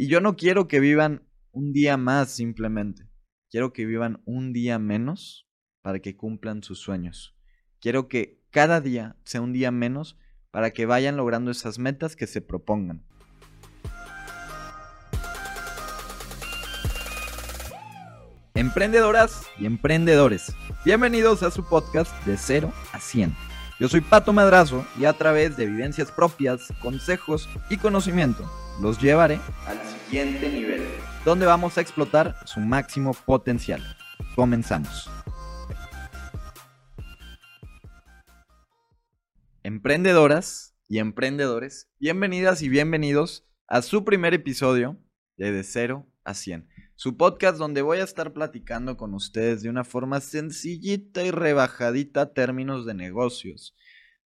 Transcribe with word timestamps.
Y 0.00 0.06
yo 0.06 0.20
no 0.20 0.36
quiero 0.36 0.68
que 0.68 0.78
vivan 0.78 1.24
un 1.50 1.72
día 1.72 1.96
más 1.96 2.30
simplemente. 2.30 3.08
Quiero 3.50 3.72
que 3.72 3.84
vivan 3.84 4.22
un 4.26 4.52
día 4.52 4.78
menos 4.78 5.48
para 5.82 5.98
que 5.98 6.16
cumplan 6.16 6.62
sus 6.62 6.78
sueños. 6.78 7.36
Quiero 7.80 8.06
que 8.06 8.40
cada 8.50 8.80
día 8.80 9.16
sea 9.24 9.40
un 9.40 9.52
día 9.52 9.72
menos 9.72 10.16
para 10.52 10.70
que 10.70 10.86
vayan 10.86 11.16
logrando 11.16 11.50
esas 11.50 11.80
metas 11.80 12.14
que 12.14 12.28
se 12.28 12.40
propongan. 12.40 13.04
Emprendedoras 18.54 19.42
y 19.58 19.66
emprendedores, 19.66 20.54
bienvenidos 20.84 21.42
a 21.42 21.50
su 21.50 21.68
podcast 21.68 22.12
de 22.24 22.36
0 22.36 22.72
a 22.92 23.00
100. 23.00 23.34
Yo 23.80 23.88
soy 23.88 24.00
Pato 24.00 24.32
Madrazo 24.32 24.86
y 24.96 25.06
a 25.06 25.12
través 25.12 25.56
de 25.56 25.66
vivencias 25.66 26.12
propias, 26.12 26.68
consejos 26.82 27.48
y 27.68 27.78
conocimiento 27.78 28.48
los 28.80 29.00
llevaré 29.00 29.40
al 29.66 29.78
siguiente 29.86 30.48
nivel, 30.48 30.82
donde 31.24 31.46
vamos 31.46 31.76
a 31.76 31.80
explotar 31.80 32.36
su 32.46 32.60
máximo 32.60 33.12
potencial. 33.12 33.82
Comenzamos. 34.36 35.10
Emprendedoras 39.64 40.76
y 40.88 40.98
emprendedores, 40.98 41.90
bienvenidas 41.98 42.62
y 42.62 42.68
bienvenidos 42.68 43.46
a 43.66 43.82
su 43.82 44.04
primer 44.04 44.32
episodio 44.32 44.96
de 45.36 45.52
De 45.52 45.64
0 45.64 46.06
a 46.24 46.34
100, 46.34 46.68
su 46.94 47.16
podcast 47.16 47.58
donde 47.58 47.82
voy 47.82 47.98
a 47.98 48.04
estar 48.04 48.32
platicando 48.32 48.96
con 48.96 49.12
ustedes 49.14 49.62
de 49.62 49.68
una 49.68 49.84
forma 49.84 50.20
sencillita 50.20 51.24
y 51.24 51.30
rebajadita 51.30 52.32
términos 52.32 52.86
de 52.86 52.94
negocios, 52.94 53.76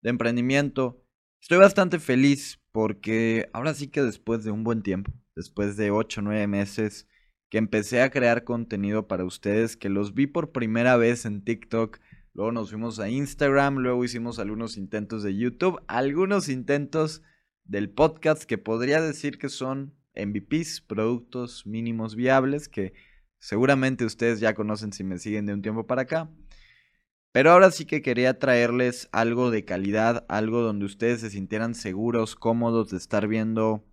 de 0.03 0.11
emprendimiento. 0.11 1.05
Estoy 1.41 1.59
bastante 1.59 1.99
feliz 1.99 2.60
porque 2.73 3.49
ahora 3.53 3.75
sí 3.75 3.89
que 3.89 4.03
después 4.03 4.45
de 4.45 4.51
un 4.51 4.65
buen 4.65 4.83
tiempo, 4.83 5.13
después 5.35 5.77
de 5.77 5.91
8 5.91 6.21
o 6.21 6.25
9 6.25 6.47
meses 6.47 7.09
que 7.49 7.59
empecé 7.59 8.03
a 8.03 8.11
crear 8.11 8.45
contenido 8.45 9.09
para 9.09 9.25
ustedes, 9.25 9.77
que 9.77 9.89
los 9.89 10.15
vi 10.15 10.27
por 10.27 10.53
primera 10.53 10.97
vez 10.97 11.25
en 11.25 11.43
TikTok, 11.43 11.99
luego 12.33 12.53
nos 12.53 12.71
fuimos 12.71 13.01
a 13.01 13.09
Instagram, 13.09 13.79
luego 13.79 14.05
hicimos 14.05 14.39
algunos 14.39 14.77
intentos 14.77 15.23
de 15.25 15.37
YouTube, 15.37 15.83
algunos 15.89 16.49
intentos 16.49 17.23
del 17.65 17.91
podcast 17.91 18.45
que 18.45 18.59
podría 18.59 19.01
decir 19.01 19.39
que 19.39 19.49
son 19.49 19.95
MVPs, 20.15 20.81
productos 20.83 21.67
mínimos 21.67 22.15
viables, 22.15 22.69
que 22.69 22.93
seguramente 23.39 24.05
ustedes 24.05 24.39
ya 24.39 24.55
conocen 24.55 24.93
si 24.93 25.03
me 25.03 25.19
siguen 25.19 25.47
de 25.47 25.55
un 25.55 25.63
tiempo 25.63 25.87
para 25.87 26.03
acá. 26.03 26.31
Pero 27.33 27.53
ahora 27.53 27.71
sí 27.71 27.85
que 27.85 28.03
quería 28.03 28.39
traerles 28.39 29.09
algo 29.13 29.51
de 29.51 29.65
calidad, 29.65 30.27
algo 30.29 30.63
donde 30.63 30.85
ustedes 30.85 31.21
se 31.21 31.31
sintieran 31.31 31.75
seguros, 31.75 32.35
cómodos 32.35 32.91
de 32.91 32.97
estar 32.97 33.29
viendo 33.29 33.85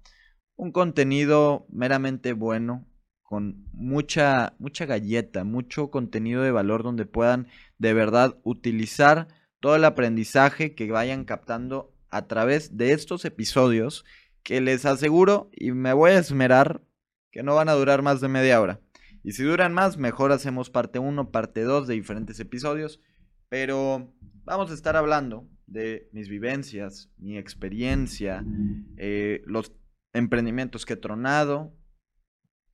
un 0.55 0.71
contenido 0.71 1.67
meramente 1.69 2.33
bueno, 2.33 2.87
con 3.21 3.67
mucha, 3.73 4.55
mucha 4.57 4.85
galleta, 4.85 5.43
mucho 5.43 5.91
contenido 5.91 6.41
de 6.41 6.51
valor 6.51 6.81
donde 6.81 7.05
puedan 7.05 7.47
de 7.77 7.93
verdad 7.93 8.37
utilizar 8.43 9.27
todo 9.59 9.75
el 9.75 9.85
aprendizaje 9.85 10.73
que 10.73 10.89
vayan 10.91 11.25
captando 11.25 11.93
a 12.09 12.27
través 12.27 12.77
de 12.77 12.93
estos 12.93 13.25
episodios 13.25 14.03
que 14.41 14.61
les 14.61 14.85
aseguro 14.85 15.49
y 15.51 15.71
me 15.71 15.93
voy 15.93 16.11
a 16.11 16.19
esmerar 16.19 16.81
que 17.31 17.43
no 17.43 17.53
van 17.53 17.69
a 17.69 17.73
durar 17.73 18.01
más 18.01 18.19
de 18.21 18.29
media 18.29 18.59
hora. 18.61 18.79
Y 19.23 19.33
si 19.33 19.43
duran 19.43 19.73
más, 19.73 19.97
mejor 19.97 20.31
hacemos 20.31 20.69
parte 20.69 20.99
1, 20.99 21.31
parte 21.31 21.63
2 21.63 21.85
de 21.85 21.95
diferentes 21.95 22.39
episodios 22.39 23.01
pero 23.49 24.13
vamos 24.43 24.71
a 24.71 24.73
estar 24.73 24.95
hablando 24.95 25.47
de 25.65 26.09
mis 26.13 26.29
vivencias, 26.29 27.11
mi 27.17 27.37
experiencia, 27.37 28.45
eh, 28.97 29.41
los 29.45 29.73
emprendimientos 30.13 30.85
que 30.85 30.93
he 30.93 30.97
tronado, 30.97 31.73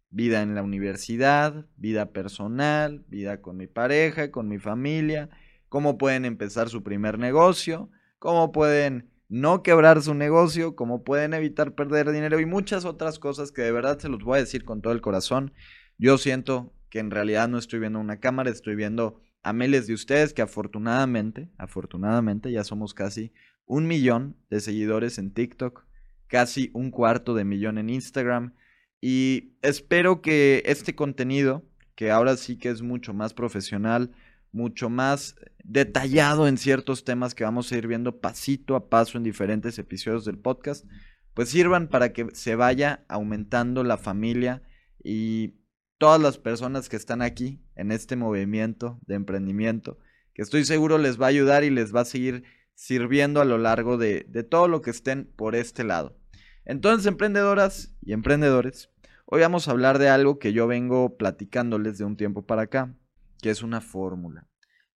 vida 0.09 0.43
en 0.43 0.53
la 0.53 0.61
universidad, 0.61 1.65
vida 1.75 2.11
personal, 2.11 3.03
vida 3.07 3.41
con 3.41 3.57
mi 3.57 3.67
pareja, 3.67 4.29
con 4.29 4.47
mi 4.47 4.59
familia, 4.59 5.29
cómo 5.69 5.97
pueden 5.97 6.25
empezar 6.25 6.69
su 6.69 6.83
primer 6.83 7.17
negocio, 7.17 7.89
cómo 8.19 8.51
pueden 8.51 9.09
no 9.27 9.63
quebrar 9.63 10.03
su 10.03 10.13
negocio, 10.13 10.75
cómo 10.75 11.03
pueden 11.03 11.33
evitar 11.33 11.73
perder 11.73 12.11
dinero 12.11 12.39
y 12.39 12.45
muchas 12.45 12.85
otras 12.85 13.17
cosas 13.17 13.51
que 13.51 13.63
de 13.63 13.71
verdad 13.71 13.97
se 13.97 14.07
los 14.07 14.23
voy 14.23 14.37
a 14.37 14.41
decir 14.41 14.63
con 14.65 14.83
todo 14.83 14.93
el 14.93 15.01
corazón. 15.01 15.53
Yo 15.97 16.19
siento 16.19 16.71
que 16.91 16.99
en 16.99 17.09
realidad 17.09 17.47
no 17.47 17.57
estoy 17.57 17.79
viendo 17.79 17.99
una 17.99 18.19
cámara, 18.19 18.51
estoy 18.51 18.75
viendo 18.75 19.22
a 19.43 19.53
miles 19.53 19.87
de 19.87 19.93
ustedes 19.93 20.33
que 20.33 20.41
afortunadamente, 20.41 21.49
afortunadamente 21.57 22.51
ya 22.51 22.63
somos 22.63 22.93
casi 22.93 23.33
un 23.65 23.87
millón 23.87 24.37
de 24.49 24.61
seguidores 24.61 25.17
en 25.17 25.33
TikTok, 25.33 25.85
casi 26.27 26.71
un 26.73 26.91
cuarto 26.91 27.35
de 27.35 27.43
millón 27.43 27.77
en 27.77 27.89
Instagram 27.89 28.53
y 29.01 29.57
espero 29.61 30.21
que 30.21 30.63
este 30.65 30.95
contenido, 30.95 31.63
que 31.95 32.09
ahora 32.09 32.37
sí 32.37 32.57
que 32.57 32.69
es 32.69 32.81
mucho 32.81 33.13
más 33.13 33.33
profesional, 33.33 34.11
mucho 34.53 34.89
más 34.89 35.35
detallado 35.63 36.47
en 36.47 36.57
ciertos 36.57 37.03
temas 37.03 37.35
que 37.35 37.43
vamos 37.43 37.71
a 37.71 37.77
ir 37.77 37.87
viendo 37.87 38.19
pasito 38.21 38.75
a 38.75 38.89
paso 38.89 39.17
en 39.17 39.23
diferentes 39.23 39.77
episodios 39.77 40.23
del 40.23 40.37
podcast, 40.37 40.85
pues 41.33 41.49
sirvan 41.49 41.89
para 41.89 42.13
que 42.13 42.27
se 42.33 42.55
vaya 42.55 43.03
aumentando 43.09 43.83
la 43.83 43.97
familia 43.97 44.61
y 45.03 45.55
todas 46.03 46.19
las 46.19 46.37
personas 46.37 46.89
que 46.89 46.97
están 46.97 47.21
aquí 47.21 47.61
en 47.77 47.89
este 47.89 48.17
movimiento 48.17 48.99
de 49.07 49.15
emprendimiento, 49.15 49.99
que 50.33 50.41
estoy 50.41 50.65
seguro 50.65 50.97
les 50.97 51.17
va 51.17 51.27
a 51.27 51.29
ayudar 51.29 51.63
y 51.63 51.69
les 51.69 51.95
va 51.95 52.01
a 52.01 52.05
seguir 52.05 52.43
sirviendo 52.73 53.39
a 53.39 53.45
lo 53.45 53.57
largo 53.57 53.97
de, 53.97 54.25
de 54.27 54.43
todo 54.43 54.67
lo 54.67 54.81
que 54.81 54.89
estén 54.89 55.31
por 55.37 55.55
este 55.55 55.85
lado. 55.85 56.19
Entonces, 56.65 57.05
emprendedoras 57.05 57.95
y 58.01 58.11
emprendedores, 58.11 58.89
hoy 59.27 59.39
vamos 59.39 59.65
a 59.65 59.71
hablar 59.71 59.97
de 59.97 60.09
algo 60.09 60.39
que 60.39 60.51
yo 60.51 60.67
vengo 60.67 61.15
platicándoles 61.15 61.97
de 61.97 62.03
un 62.03 62.17
tiempo 62.17 62.45
para 62.45 62.63
acá, 62.63 62.93
que 63.41 63.49
es 63.49 63.63
una 63.63 63.79
fórmula. 63.79 64.45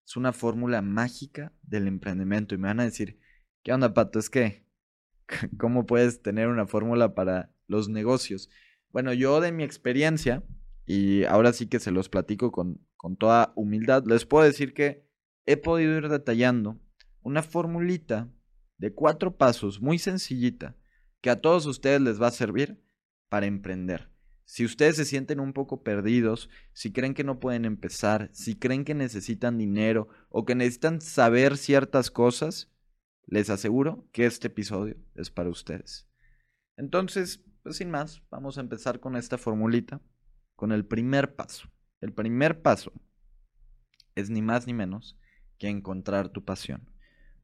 Es 0.06 0.18
una 0.18 0.34
fórmula 0.34 0.82
mágica 0.82 1.54
del 1.62 1.88
emprendimiento. 1.88 2.54
Y 2.54 2.58
me 2.58 2.68
van 2.68 2.82
a 2.82 2.84
decir, 2.84 3.18
¿qué 3.64 3.72
onda, 3.72 3.94
Pato? 3.94 4.20
Es 4.20 4.30
que, 4.30 4.66
¿cómo 5.58 5.86
puedes 5.86 6.22
tener 6.22 6.50
una 6.50 6.68
fórmula 6.68 7.16
para 7.16 7.50
los 7.66 7.88
negocios? 7.88 8.50
Bueno, 8.92 9.14
yo 9.14 9.40
de 9.40 9.54
mi 9.54 9.64
experiencia, 9.64 10.44
y 10.88 11.26
ahora 11.26 11.52
sí 11.52 11.68
que 11.68 11.80
se 11.80 11.92
los 11.92 12.08
platico 12.08 12.52
con, 12.52 12.80
con 12.96 13.18
toda 13.18 13.52
humildad, 13.56 14.06
les 14.08 14.26
puedo 14.26 14.46
decir 14.46 14.74
que 14.74 15.06
he 15.46 15.58
podido 15.58 15.98
ir 15.98 16.08
detallando 16.08 16.80
una 17.22 17.44
formulita 17.44 18.32
de 18.78 18.94
cuatro 18.94 19.36
pasos 19.36 19.82
muy 19.82 20.00
sencillita 20.00 20.78
que 21.22 21.30
a 21.30 21.42
todos 21.42 21.66
ustedes 21.66 22.00
les 22.00 22.22
va 22.22 22.28
a 22.28 22.32
servir 22.32 22.82
para 23.28 23.48
emprender. 23.48 24.10
Si 24.46 24.64
ustedes 24.64 24.96
se 24.96 25.04
sienten 25.04 25.42
un 25.42 25.52
poco 25.52 25.84
perdidos, 25.84 26.50
si 26.72 26.94
creen 26.94 27.14
que 27.14 27.26
no 27.26 27.42
pueden 27.42 27.66
empezar, 27.66 28.30
si 28.32 28.58
creen 28.58 28.86
que 28.86 28.96
necesitan 28.96 29.58
dinero 29.58 30.08
o 30.30 30.46
que 30.46 30.56
necesitan 30.56 31.02
saber 31.02 31.58
ciertas 31.58 32.10
cosas, 32.10 32.72
les 33.26 33.50
aseguro 33.50 34.08
que 34.14 34.26
este 34.26 34.48
episodio 34.48 34.96
es 35.16 35.32
para 35.32 35.50
ustedes. 35.50 36.08
Entonces, 36.78 37.44
pues 37.62 37.76
sin 37.76 37.92
más, 37.92 38.22
vamos 38.30 38.58
a 38.58 38.62
empezar 38.62 39.02
con 39.02 39.18
esta 39.18 39.38
formulita 39.38 40.00
con 40.58 40.74
el 40.74 40.86
primer 40.86 41.36
paso. 41.36 41.70
El 42.02 42.12
primer 42.12 42.62
paso 42.62 42.92
es 44.16 44.30
ni 44.30 44.42
más 44.42 44.68
ni 44.68 44.74
menos 44.74 45.18
que 45.58 45.70
encontrar 45.70 46.30
tu 46.30 46.44
pasión. 46.44 46.90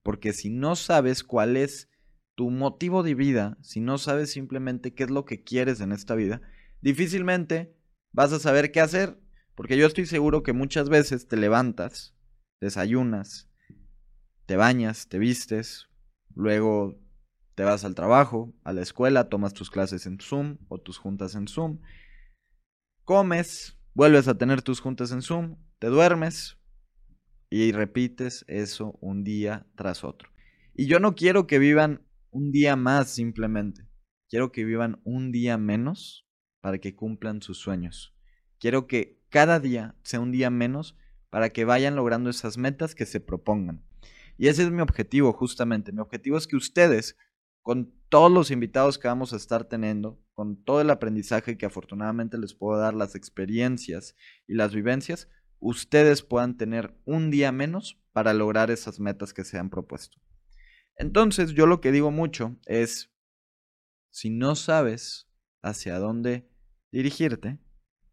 Porque 0.01 0.33
si 0.33 0.49
no 0.49 0.75
sabes 0.75 1.23
cuál 1.23 1.55
es 1.55 1.89
tu 2.35 2.49
motivo 2.49 3.03
de 3.03 3.15
vida, 3.15 3.57
si 3.61 3.79
no 3.79 3.97
sabes 3.97 4.31
simplemente 4.31 4.93
qué 4.93 5.03
es 5.03 5.11
lo 5.11 5.23
que 5.25 5.43
quieres 5.43 5.79
en 5.79 5.91
esta 5.91 6.15
vida, 6.15 6.41
difícilmente 6.81 7.77
vas 8.11 8.33
a 8.33 8.39
saber 8.39 8.71
qué 8.71 8.81
hacer. 8.81 9.17
Porque 9.55 9.77
yo 9.77 9.85
estoy 9.85 10.07
seguro 10.07 10.41
que 10.41 10.51
muchas 10.51 10.89
veces 10.89 11.27
te 11.27 11.37
levantas, 11.37 12.15
desayunas, 12.59 13.47
te 14.47 14.55
bañas, 14.55 15.07
te 15.07 15.19
vistes, 15.19 15.87
luego 16.33 16.99
te 17.53 17.63
vas 17.63 17.85
al 17.85 17.93
trabajo, 17.93 18.51
a 18.63 18.73
la 18.73 18.81
escuela, 18.81 19.29
tomas 19.29 19.53
tus 19.53 19.69
clases 19.69 20.07
en 20.07 20.19
Zoom 20.19 20.57
o 20.67 20.79
tus 20.79 20.97
juntas 20.97 21.35
en 21.35 21.47
Zoom 21.47 21.79
comes, 23.03 23.77
vuelves 23.93 24.27
a 24.27 24.37
tener 24.37 24.61
tus 24.61 24.79
juntas 24.79 25.11
en 25.11 25.21
Zoom, 25.21 25.57
te 25.79 25.87
duermes 25.87 26.57
y 27.49 27.71
repites 27.71 28.45
eso 28.47 28.97
un 29.01 29.23
día 29.23 29.67
tras 29.75 30.03
otro. 30.03 30.29
Y 30.73 30.87
yo 30.87 30.99
no 30.99 31.15
quiero 31.15 31.45
que 31.45 31.59
vivan 31.59 32.05
un 32.31 32.51
día 32.51 32.75
más 32.75 33.09
simplemente. 33.09 33.87
Quiero 34.29 34.51
que 34.51 34.65
vivan 34.65 35.01
un 35.03 35.31
día 35.31 35.57
menos 35.57 36.27
para 36.61 36.79
que 36.79 36.95
cumplan 36.95 37.41
sus 37.41 37.59
sueños. 37.59 38.15
Quiero 38.59 38.87
que 38.87 39.21
cada 39.29 39.59
día 39.59 39.95
sea 40.03 40.19
un 40.19 40.31
día 40.31 40.49
menos 40.49 40.97
para 41.29 41.49
que 41.49 41.65
vayan 41.65 41.95
logrando 41.95 42.29
esas 42.29 42.57
metas 42.57 42.95
que 42.95 43.05
se 43.05 43.19
propongan. 43.19 43.83
Y 44.37 44.47
ese 44.47 44.63
es 44.63 44.71
mi 44.71 44.81
objetivo 44.81 45.33
justamente. 45.33 45.91
Mi 45.91 45.99
objetivo 45.99 46.37
es 46.37 46.47
que 46.47 46.55
ustedes 46.55 47.17
con 47.61 47.93
todos 48.09 48.31
los 48.31 48.51
invitados 48.51 48.97
que 48.97 49.07
vamos 49.07 49.33
a 49.33 49.37
estar 49.37 49.65
teniendo, 49.65 50.22
con 50.33 50.63
todo 50.63 50.81
el 50.81 50.89
aprendizaje 50.89 51.57
que 51.57 51.65
afortunadamente 51.65 52.37
les 52.37 52.53
puedo 52.53 52.79
dar, 52.79 52.93
las 52.93 53.15
experiencias 53.15 54.15
y 54.47 54.55
las 54.55 54.73
vivencias, 54.73 55.29
ustedes 55.59 56.21
puedan 56.23 56.57
tener 56.57 56.95
un 57.05 57.31
día 57.31 57.51
menos 57.51 58.01
para 58.11 58.33
lograr 58.33 58.71
esas 58.71 58.99
metas 58.99 59.33
que 59.33 59.43
se 59.43 59.57
han 59.57 59.69
propuesto. 59.69 60.17
Entonces, 60.97 61.53
yo 61.53 61.65
lo 61.65 61.81
que 61.81 61.91
digo 61.91 62.11
mucho 62.11 62.57
es, 62.65 63.11
si 64.11 64.29
no 64.29 64.55
sabes 64.55 65.29
hacia 65.61 65.97
dónde 65.97 66.49
dirigirte, 66.91 67.59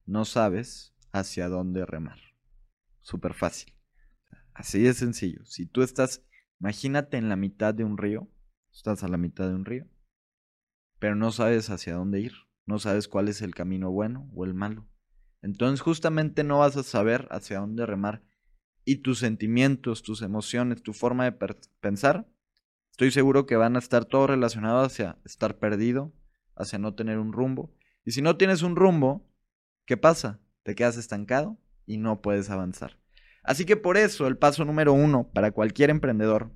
no 0.06 0.24
sabes 0.24 0.94
hacia 1.12 1.48
dónde 1.48 1.84
remar. 1.84 2.18
Súper 3.00 3.34
fácil. 3.34 3.74
Así 4.54 4.82
de 4.82 4.94
sencillo. 4.94 5.44
Si 5.44 5.66
tú 5.66 5.82
estás, 5.82 6.24
imagínate 6.60 7.16
en 7.16 7.28
la 7.28 7.36
mitad 7.36 7.74
de 7.74 7.84
un 7.84 7.98
río, 7.98 8.30
estás 8.72 9.02
a 9.02 9.08
la 9.08 9.16
mitad 9.16 9.48
de 9.48 9.54
un 9.54 9.64
río, 9.64 9.86
pero 11.00 11.16
no 11.16 11.32
sabes 11.32 11.70
hacia 11.70 11.94
dónde 11.94 12.20
ir, 12.20 12.32
no 12.66 12.78
sabes 12.78 13.08
cuál 13.08 13.26
es 13.26 13.42
el 13.42 13.54
camino 13.54 13.90
bueno 13.90 14.30
o 14.32 14.44
el 14.44 14.54
malo. 14.54 14.86
Entonces 15.42 15.80
justamente 15.80 16.44
no 16.44 16.58
vas 16.58 16.76
a 16.76 16.84
saber 16.84 17.26
hacia 17.30 17.58
dónde 17.58 17.86
remar 17.86 18.22
y 18.84 18.96
tus 18.96 19.18
sentimientos, 19.18 20.02
tus 20.02 20.22
emociones, 20.22 20.82
tu 20.82 20.92
forma 20.92 21.24
de 21.24 21.32
pensar, 21.80 22.28
estoy 22.90 23.10
seguro 23.10 23.46
que 23.46 23.56
van 23.56 23.76
a 23.76 23.78
estar 23.78 24.04
todos 24.04 24.28
relacionados 24.28 24.86
hacia 24.86 25.18
estar 25.24 25.58
perdido, 25.58 26.12
hacia 26.54 26.78
no 26.78 26.94
tener 26.94 27.18
un 27.18 27.32
rumbo. 27.32 27.74
Y 28.04 28.12
si 28.12 28.22
no 28.22 28.36
tienes 28.36 28.62
un 28.62 28.76
rumbo, 28.76 29.26
¿qué 29.86 29.96
pasa? 29.96 30.40
Te 30.62 30.74
quedas 30.74 30.96
estancado 30.96 31.58
y 31.86 31.96
no 31.96 32.20
puedes 32.20 32.50
avanzar. 32.50 32.98
Así 33.42 33.64
que 33.64 33.76
por 33.76 33.96
eso 33.96 34.26
el 34.26 34.36
paso 34.36 34.64
número 34.64 34.92
uno 34.92 35.30
para 35.32 35.50
cualquier 35.52 35.88
emprendedor 35.88 36.52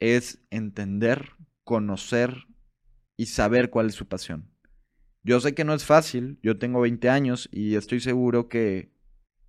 es 0.00 0.44
entender, 0.50 1.30
conocer 1.62 2.46
y 3.22 3.26
saber 3.26 3.70
cuál 3.70 3.86
es 3.86 3.94
su 3.94 4.08
pasión. 4.08 4.50
Yo 5.22 5.38
sé 5.38 5.54
que 5.54 5.62
no 5.62 5.74
es 5.74 5.84
fácil, 5.84 6.40
yo 6.42 6.58
tengo 6.58 6.80
20 6.80 7.08
años 7.08 7.48
y 7.52 7.76
estoy 7.76 8.00
seguro 8.00 8.48
que, 8.48 8.90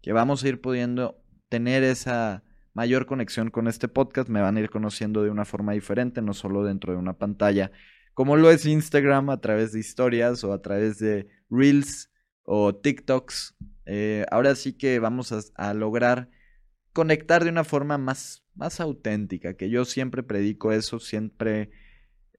que 0.04 0.14
vamos 0.14 0.44
a 0.44 0.50
ir 0.50 0.62
pudiendo 0.62 1.20
tener 1.50 1.81
esa 1.81 2.44
mayor 2.75 3.08
conexión 3.08 3.50
con 3.50 3.68
este 3.68 3.88
podcast, 3.88 4.30
me 4.30 4.42
van 4.42 4.58
a 4.58 4.60
ir 4.60 4.70
conociendo 4.70 5.24
de 5.24 5.31
una 5.31 5.44
forma 5.44 5.74
diferente, 5.74 6.22
no 6.22 6.36
solo 6.36 6.64
dentro 6.64 6.94
de 6.94 7.00
una 7.00 7.18
pantalla, 7.18 7.72
como 8.14 8.36
lo 8.36 8.52
es 8.52 8.68
Instagram 8.68 9.31
a 9.31 9.42
través 9.42 9.72
de 9.72 9.80
historias 9.80 10.44
o 10.44 10.54
a 10.54 10.62
través 10.62 11.00
de 11.00 11.28
reels 11.50 12.12
o 12.44 12.75
TikToks. 12.75 13.56
Eh, 13.88 14.24
ahora 14.30 14.54
sí 14.54 14.74
que 14.74 15.00
vamos 15.00 15.34
a 15.56 15.74
lograr 15.74 16.30
conectar 16.94 17.44
de 17.44 17.50
una 17.50 17.64
forma 17.64 17.98
más, 17.98 18.46
más 18.54 18.80
auténtica, 18.80 19.56
que 19.56 19.72
yo 19.72 19.84
siempre 19.84 20.22
predico 20.22 20.72
eso, 20.72 21.00
siempre 21.00 21.72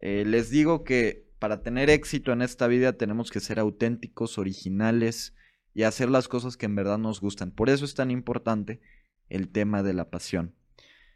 eh, 0.05 0.25
les 0.27 0.51
digo 0.51 0.85
que 0.85 1.24
para 1.39 1.63
tener 1.63 1.91
éxito 1.91 2.33
en 2.33 2.43
esta 2.43 2.67
vida 2.67 2.95
tenemos 2.95 3.31
que 3.31 3.41
ser 3.41 3.59
auténticos, 3.59 4.39
originales 4.39 5.35
y 5.75 5.83
hacer 5.83 6.09
las 6.09 6.29
cosas 6.29 6.57
que 6.57 6.67
en 6.67 6.75
verdad 6.75 6.99
nos 6.99 7.21
gustan. 7.21 7.51
Por 7.51 7.69
eso 7.69 7.85
es 7.85 7.95
tan 7.95 8.11
importante 8.11 8.81
el 9.29 9.49
tema 9.49 9.83
de 9.83 9.95
la 9.95 10.11
pasión. 10.11 10.55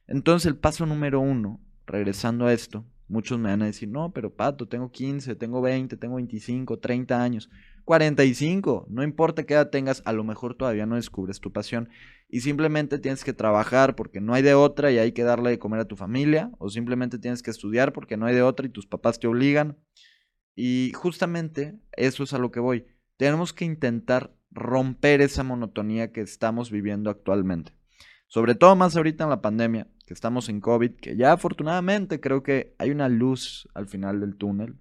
Entonces 0.07 0.47
el 0.47 0.57
paso 0.57 0.87
número 0.87 1.21
uno, 1.21 1.61
regresando 1.87 2.47
a 2.47 2.53
esto, 2.53 2.85
muchos 3.09 3.39
me 3.39 3.51
van 3.51 3.63
a 3.63 3.67
decir, 3.67 3.89
no, 3.89 4.13
pero 4.13 4.35
Pato, 4.35 4.69
tengo 4.69 4.91
15, 4.91 5.35
tengo 5.37 5.61
20, 5.61 5.97
tengo 5.97 6.17
25, 6.17 6.79
30 6.79 7.23
años. 7.23 7.51
45, 7.85 8.87
no 8.91 9.03
importa 9.03 9.45
qué 9.45 9.55
edad 9.55 9.71
tengas, 9.71 10.03
a 10.05 10.13
lo 10.13 10.23
mejor 10.23 10.55
todavía 10.55 10.85
no 10.85 10.97
descubres 10.97 11.41
tu 11.41 11.53
pasión 11.53 11.89
y 12.29 12.41
simplemente 12.41 12.99
tienes 12.99 13.25
que 13.25 13.33
trabajar 13.33 13.95
porque 13.95 14.21
no 14.21 14.35
hay 14.35 14.43
de 14.43 14.53
otra 14.53 14.93
y 14.93 14.99
hay 14.99 15.13
que 15.13 15.25
darle 15.25 15.51
de 15.51 15.59
comer 15.59 15.81
a 15.81 15.87
tu 15.87 15.97
familia 15.97 16.51
o 16.59 16.69
simplemente 16.69 17.19
tienes 17.19 17.43
que 17.43 17.51
estudiar 17.51 17.95
porque 17.95 18.19
no 18.19 18.27
hay 18.27 18.35
de 18.35 18.43
otra 18.43 18.67
y 18.67 18.71
tus 18.71 18.87
papás 18.87 19.19
te 19.19 19.27
obligan. 19.27 19.79
Y 20.59 20.93
justamente 20.95 21.79
eso 21.93 22.25
es 22.25 22.33
a 22.33 22.39
lo 22.39 22.51
que 22.51 22.61
voy. 22.61 22.87
Tenemos 23.17 23.53
que 23.53 23.65
intentar 23.65 24.35
romper 24.51 25.21
esa 25.21 25.45
monotonía 25.45 26.11
que 26.11 26.21
estamos 26.21 26.71
viviendo 26.71 27.11
actualmente. 27.11 27.73
Sobre 28.27 28.55
todo 28.55 28.75
más 28.75 28.97
ahorita 28.97 29.25
en 29.25 29.31
la 29.31 29.41
pandemia, 29.41 29.89
que 30.07 30.15
estamos 30.15 30.49
en 30.49 30.61
COVID, 30.61 30.97
que 30.97 31.17
ya 31.17 31.33
afortunadamente 31.33 32.21
creo 32.21 32.43
que 32.43 32.75
hay 32.79 32.91
una 32.91 33.09
luz 33.09 33.69
al 33.75 33.87
final 33.87 34.21
del 34.21 34.37
túnel 34.37 34.79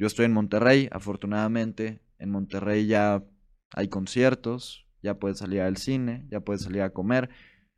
yo 0.00 0.06
estoy 0.06 0.24
en 0.24 0.32
Monterrey, 0.32 0.88
afortunadamente 0.92 2.00
en 2.18 2.30
Monterrey 2.30 2.86
ya 2.86 3.22
hay 3.74 3.88
conciertos, 3.88 4.86
ya 5.02 5.18
puedes 5.18 5.36
salir 5.36 5.60
al 5.60 5.76
cine, 5.76 6.26
ya 6.30 6.40
puedes 6.40 6.62
salir 6.62 6.80
a 6.80 6.94
comer. 6.94 7.28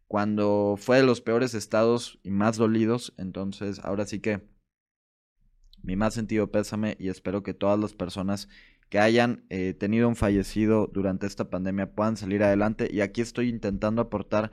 Cuando 0.07 0.77
fue 0.79 0.99
de 0.99 1.03
los 1.03 1.21
peores 1.21 1.53
estados 1.55 2.21
y 2.23 2.31
más 2.31 2.59
dolidos, 2.59 3.13
entonces 3.19 3.81
ahora 3.81 4.07
sí 4.07 4.21
que 4.21 4.41
mi 5.83 5.97
más 5.97 6.15
sentido 6.15 6.51
pésame 6.51 6.97
y 6.99 7.09
espero 7.09 7.43
que 7.43 7.55
todas 7.55 7.79
las 7.79 7.95
personas 7.95 8.49
que 8.89 8.99
hayan 8.99 9.45
eh, 9.49 9.75
tenido 9.75 10.09
un 10.09 10.17
fallecido 10.17 10.87
durante 10.93 11.27
esta 11.27 11.49
pandemia 11.49 11.95
puedan 11.95 12.17
salir 12.17 12.43
adelante 12.43 12.89
y 12.91 13.01
aquí 13.01 13.21
estoy 13.21 13.49
intentando 13.49 14.03
aportar 14.03 14.53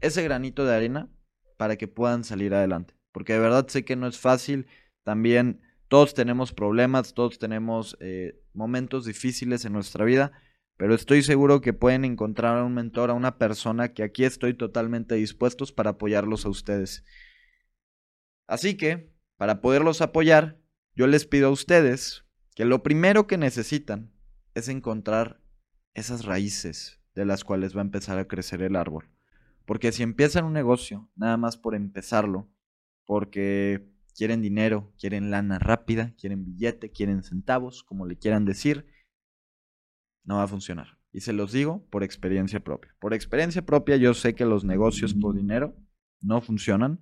ese 0.00 0.22
granito 0.22 0.64
de 0.64 0.74
arena 0.74 1.10
para 1.56 1.76
que 1.76 1.88
puedan 1.88 2.24
salir 2.24 2.54
adelante. 2.54 2.94
Porque 3.12 3.34
de 3.34 3.40
verdad 3.40 3.68
sé 3.68 3.84
que 3.84 3.96
no 3.96 4.06
es 4.06 4.18
fácil. 4.18 4.66
También 5.02 5.60
todos 5.88 6.14
tenemos 6.14 6.52
problemas, 6.52 7.14
todos 7.14 7.38
tenemos 7.38 7.96
eh, 8.00 8.40
momentos 8.52 9.04
difíciles 9.04 9.64
en 9.64 9.72
nuestra 9.72 10.04
vida, 10.04 10.32
pero 10.76 10.94
estoy 10.94 11.22
seguro 11.22 11.60
que 11.60 11.72
pueden 11.72 12.04
encontrar 12.04 12.58
a 12.58 12.64
un 12.64 12.74
mentor, 12.74 13.10
a 13.10 13.14
una 13.14 13.38
persona 13.38 13.92
que 13.92 14.02
aquí 14.02 14.24
estoy 14.24 14.54
totalmente 14.54 15.14
dispuestos 15.14 15.72
para 15.72 15.90
apoyarlos 15.90 16.46
a 16.46 16.48
ustedes. 16.48 17.04
Así 18.46 18.76
que, 18.76 19.12
para 19.36 19.60
poderlos 19.60 20.00
apoyar, 20.00 20.58
yo 20.94 21.06
les 21.06 21.26
pido 21.26 21.48
a 21.48 21.52
ustedes 21.52 22.24
que 22.54 22.64
lo 22.64 22.82
primero 22.82 23.26
que 23.26 23.38
necesitan 23.38 24.12
es 24.54 24.68
encontrar 24.68 25.40
esas 25.94 26.24
raíces 26.24 27.00
de 27.14 27.24
las 27.24 27.44
cuales 27.44 27.76
va 27.76 27.80
a 27.80 27.84
empezar 27.84 28.18
a 28.18 28.26
crecer 28.28 28.62
el 28.62 28.76
árbol. 28.76 29.10
Porque 29.64 29.92
si 29.92 30.02
empiezan 30.02 30.44
un 30.44 30.52
negocio, 30.52 31.10
nada 31.16 31.36
más 31.36 31.56
por 31.56 31.74
empezarlo, 31.74 32.48
porque 33.06 33.88
quieren 34.14 34.42
dinero, 34.42 34.92
quieren 34.98 35.30
lana 35.30 35.58
rápida, 35.58 36.14
quieren 36.18 36.44
billete, 36.44 36.90
quieren 36.90 37.22
centavos, 37.22 37.82
como 37.82 38.06
le 38.06 38.16
quieran 38.16 38.44
decir, 38.44 38.86
no 40.24 40.36
va 40.36 40.44
a 40.44 40.48
funcionar. 40.48 40.98
Y 41.12 41.20
se 41.20 41.32
los 41.32 41.52
digo 41.52 41.86
por 41.90 42.02
experiencia 42.02 42.60
propia. 42.60 42.94
Por 42.98 43.14
experiencia 43.14 43.64
propia 43.64 43.96
yo 43.96 44.14
sé 44.14 44.34
que 44.34 44.44
los 44.44 44.64
negocios 44.64 45.14
por 45.14 45.34
dinero 45.34 45.76
no 46.20 46.40
funcionan. 46.40 47.00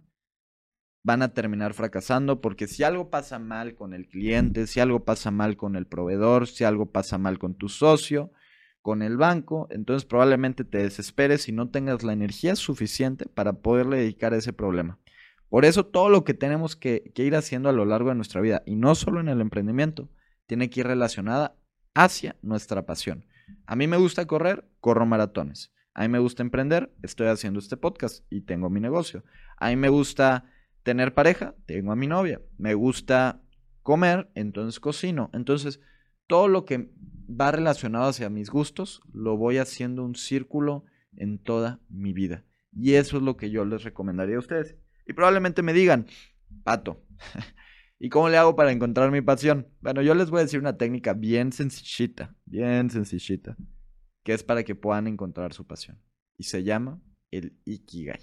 Van 1.05 1.23
a 1.23 1.35
terminar 1.35 1.75
fracasando 1.75 2.41
porque 2.41 2.69
si 2.69 2.85
algo 2.85 3.11
pasa 3.11 3.39
mal 3.39 3.75
con 3.75 3.93
el 3.93 4.07
cliente, 4.07 4.67
si 4.67 4.81
algo 4.81 5.05
pasa 5.05 5.31
mal 5.31 5.57
con 5.57 5.77
el 5.77 5.87
proveedor, 5.87 6.47
si 6.47 6.65
algo 6.65 6.87
pasa 6.87 7.19
mal 7.19 7.39
con 7.39 7.55
tu 7.55 7.69
socio, 7.69 8.33
con 8.83 9.03
el 9.03 9.17
banco, 9.17 9.69
entonces 9.71 10.05
probablemente 10.05 10.65
te 10.65 10.79
desesperes 10.79 11.49
y 11.49 11.53
no 11.53 11.71
tengas 11.71 12.03
la 12.03 12.13
energía 12.13 12.57
suficiente 12.57 13.27
para 13.27 13.55
poderle 13.55 13.99
dedicar 13.99 14.33
a 14.35 14.37
ese 14.37 14.53
problema. 14.53 14.99
Por 15.49 15.65
eso 15.65 15.85
todo 15.87 16.09
lo 16.09 16.25
que 16.25 16.35
tenemos 16.35 16.77
que, 16.77 17.13
ir 17.15 17.37
haciendo 17.37 17.69
a 17.69 17.73
lo 17.73 17.85
largo 17.85 18.09
de 18.09 18.15
nuestra 18.15 18.41
vida, 18.41 18.63
y 18.67 18.75
no 18.75 18.95
solo 18.95 19.21
en 19.21 19.29
el 19.29 19.41
emprendimiento, 19.41 20.09
tiene 20.47 20.71
que 20.71 20.81
ir 20.81 20.87
relacionada 20.87 21.57
hacia 21.95 22.37
nuestra 22.43 22.87
pasión. 22.87 23.27
A 23.67 23.77
mí 23.77 23.87
me 23.87 23.99
gusta 23.99 24.27
correr, 24.27 24.65
corro 24.81 25.07
maratones. 25.07 25.71
A 25.93 26.03
mí 26.03 26.09
me 26.09 26.19
gusta 26.19 26.43
emprender, 26.43 26.91
estoy 27.03 27.27
haciendo 27.27 27.59
este 27.59 27.77
podcast 27.77 28.25
y 28.31 28.41
tengo 28.41 28.71
mi 28.71 28.81
negocio. 28.81 29.25
A 29.59 29.69
mí 29.69 29.77
me 29.77 29.91
gusta 29.91 30.47
tener 30.83 31.15
pareja, 31.15 31.55
tengo 31.67 31.93
a 31.93 31.97
mi 31.97 32.07
novia. 32.07 32.41
Me 32.59 32.75
gusta 32.75 33.43
comer, 33.83 34.31
entonces 34.35 34.81
cocino. 34.81 35.31
Entonces, 35.33 35.81
todo 36.27 36.49
lo 36.49 36.65
que 36.65 36.91
va 37.29 37.53
relacionado 37.53 38.09
hacia 38.09 38.31
mis 38.31 38.51
gustos, 38.51 39.01
lo 39.13 39.37
voy 39.37 39.59
haciendo 39.59 40.05
un 40.05 40.15
círculo 40.15 40.85
en 41.17 41.39
toda 41.39 41.81
mi 41.89 42.13
vida. 42.13 42.45
Y 42.73 42.95
eso 42.95 43.19
es 43.19 43.23
lo 43.23 43.37
que 43.37 43.51
yo 43.51 43.65
les 43.65 43.85
recomendaría 43.85 44.37
a 44.37 44.41
ustedes. 44.41 44.77
Y 45.07 45.13
probablemente 45.13 45.63
me 45.63 45.73
digan, 45.73 46.07
pato, 46.65 47.05
¿y 47.99 48.09
cómo 48.09 48.29
le 48.29 48.39
hago 48.39 48.57
para 48.57 48.73
encontrar 48.73 49.11
mi 49.11 49.21
pasión? 49.21 49.69
Bueno, 49.81 50.03
yo 50.03 50.15
les 50.15 50.31
voy 50.31 50.41
a 50.41 50.45
decir 50.45 50.61
una 50.61 50.77
técnica 50.77 51.13
bien 51.13 51.53
sencillita, 51.53 52.35
bien 52.47 52.91
sencillita, 52.91 53.57
que 54.23 54.33
es 54.33 54.43
para 54.43 54.65
que 54.65 54.75
puedan 54.75 55.07
encontrar 55.07 55.53
su 55.53 55.67
pasión. 55.67 56.01
Y 56.39 56.45
se 56.45 56.65
llama 56.65 57.01
el 57.31 57.59
Ikigai. 57.65 58.21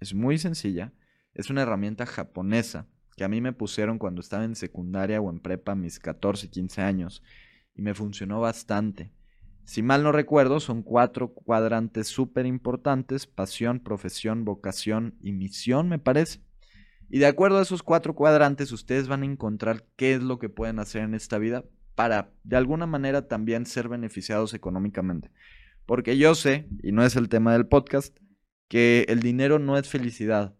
Es 0.00 0.14
muy 0.14 0.38
sencilla, 0.38 0.92
es 1.38 1.50
una 1.50 1.62
herramienta 1.62 2.04
japonesa 2.04 2.88
que 3.16 3.24
a 3.24 3.28
mí 3.28 3.40
me 3.40 3.52
pusieron 3.52 3.98
cuando 3.98 4.20
estaba 4.20 4.44
en 4.44 4.56
secundaria 4.56 5.20
o 5.20 5.30
en 5.30 5.38
prepa, 5.38 5.74
mis 5.74 6.00
14, 6.00 6.50
15 6.50 6.82
años, 6.82 7.22
y 7.74 7.82
me 7.82 7.94
funcionó 7.94 8.40
bastante. 8.40 9.12
Si 9.64 9.82
mal 9.82 10.02
no 10.02 10.10
recuerdo, 10.12 10.58
son 10.58 10.82
cuatro 10.82 11.32
cuadrantes 11.32 12.08
súper 12.08 12.44
importantes, 12.44 13.26
pasión, 13.26 13.80
profesión, 13.80 14.44
vocación 14.44 15.14
y 15.20 15.32
misión, 15.32 15.88
me 15.88 15.98
parece. 16.00 16.40
Y 17.08 17.18
de 17.18 17.26
acuerdo 17.26 17.58
a 17.58 17.62
esos 17.62 17.84
cuatro 17.84 18.14
cuadrantes, 18.14 18.72
ustedes 18.72 19.06
van 19.06 19.22
a 19.22 19.26
encontrar 19.26 19.84
qué 19.96 20.14
es 20.14 20.22
lo 20.22 20.38
que 20.38 20.48
pueden 20.48 20.80
hacer 20.80 21.02
en 21.02 21.14
esta 21.14 21.38
vida 21.38 21.64
para, 21.94 22.32
de 22.42 22.56
alguna 22.56 22.86
manera, 22.86 23.28
también 23.28 23.64
ser 23.64 23.88
beneficiados 23.88 24.54
económicamente. 24.54 25.30
Porque 25.86 26.18
yo 26.18 26.34
sé, 26.34 26.68
y 26.82 26.90
no 26.90 27.04
es 27.04 27.14
el 27.14 27.28
tema 27.28 27.52
del 27.52 27.66
podcast, 27.66 28.16
que 28.66 29.06
el 29.08 29.20
dinero 29.20 29.58
no 29.58 29.78
es 29.78 29.88
felicidad, 29.88 30.57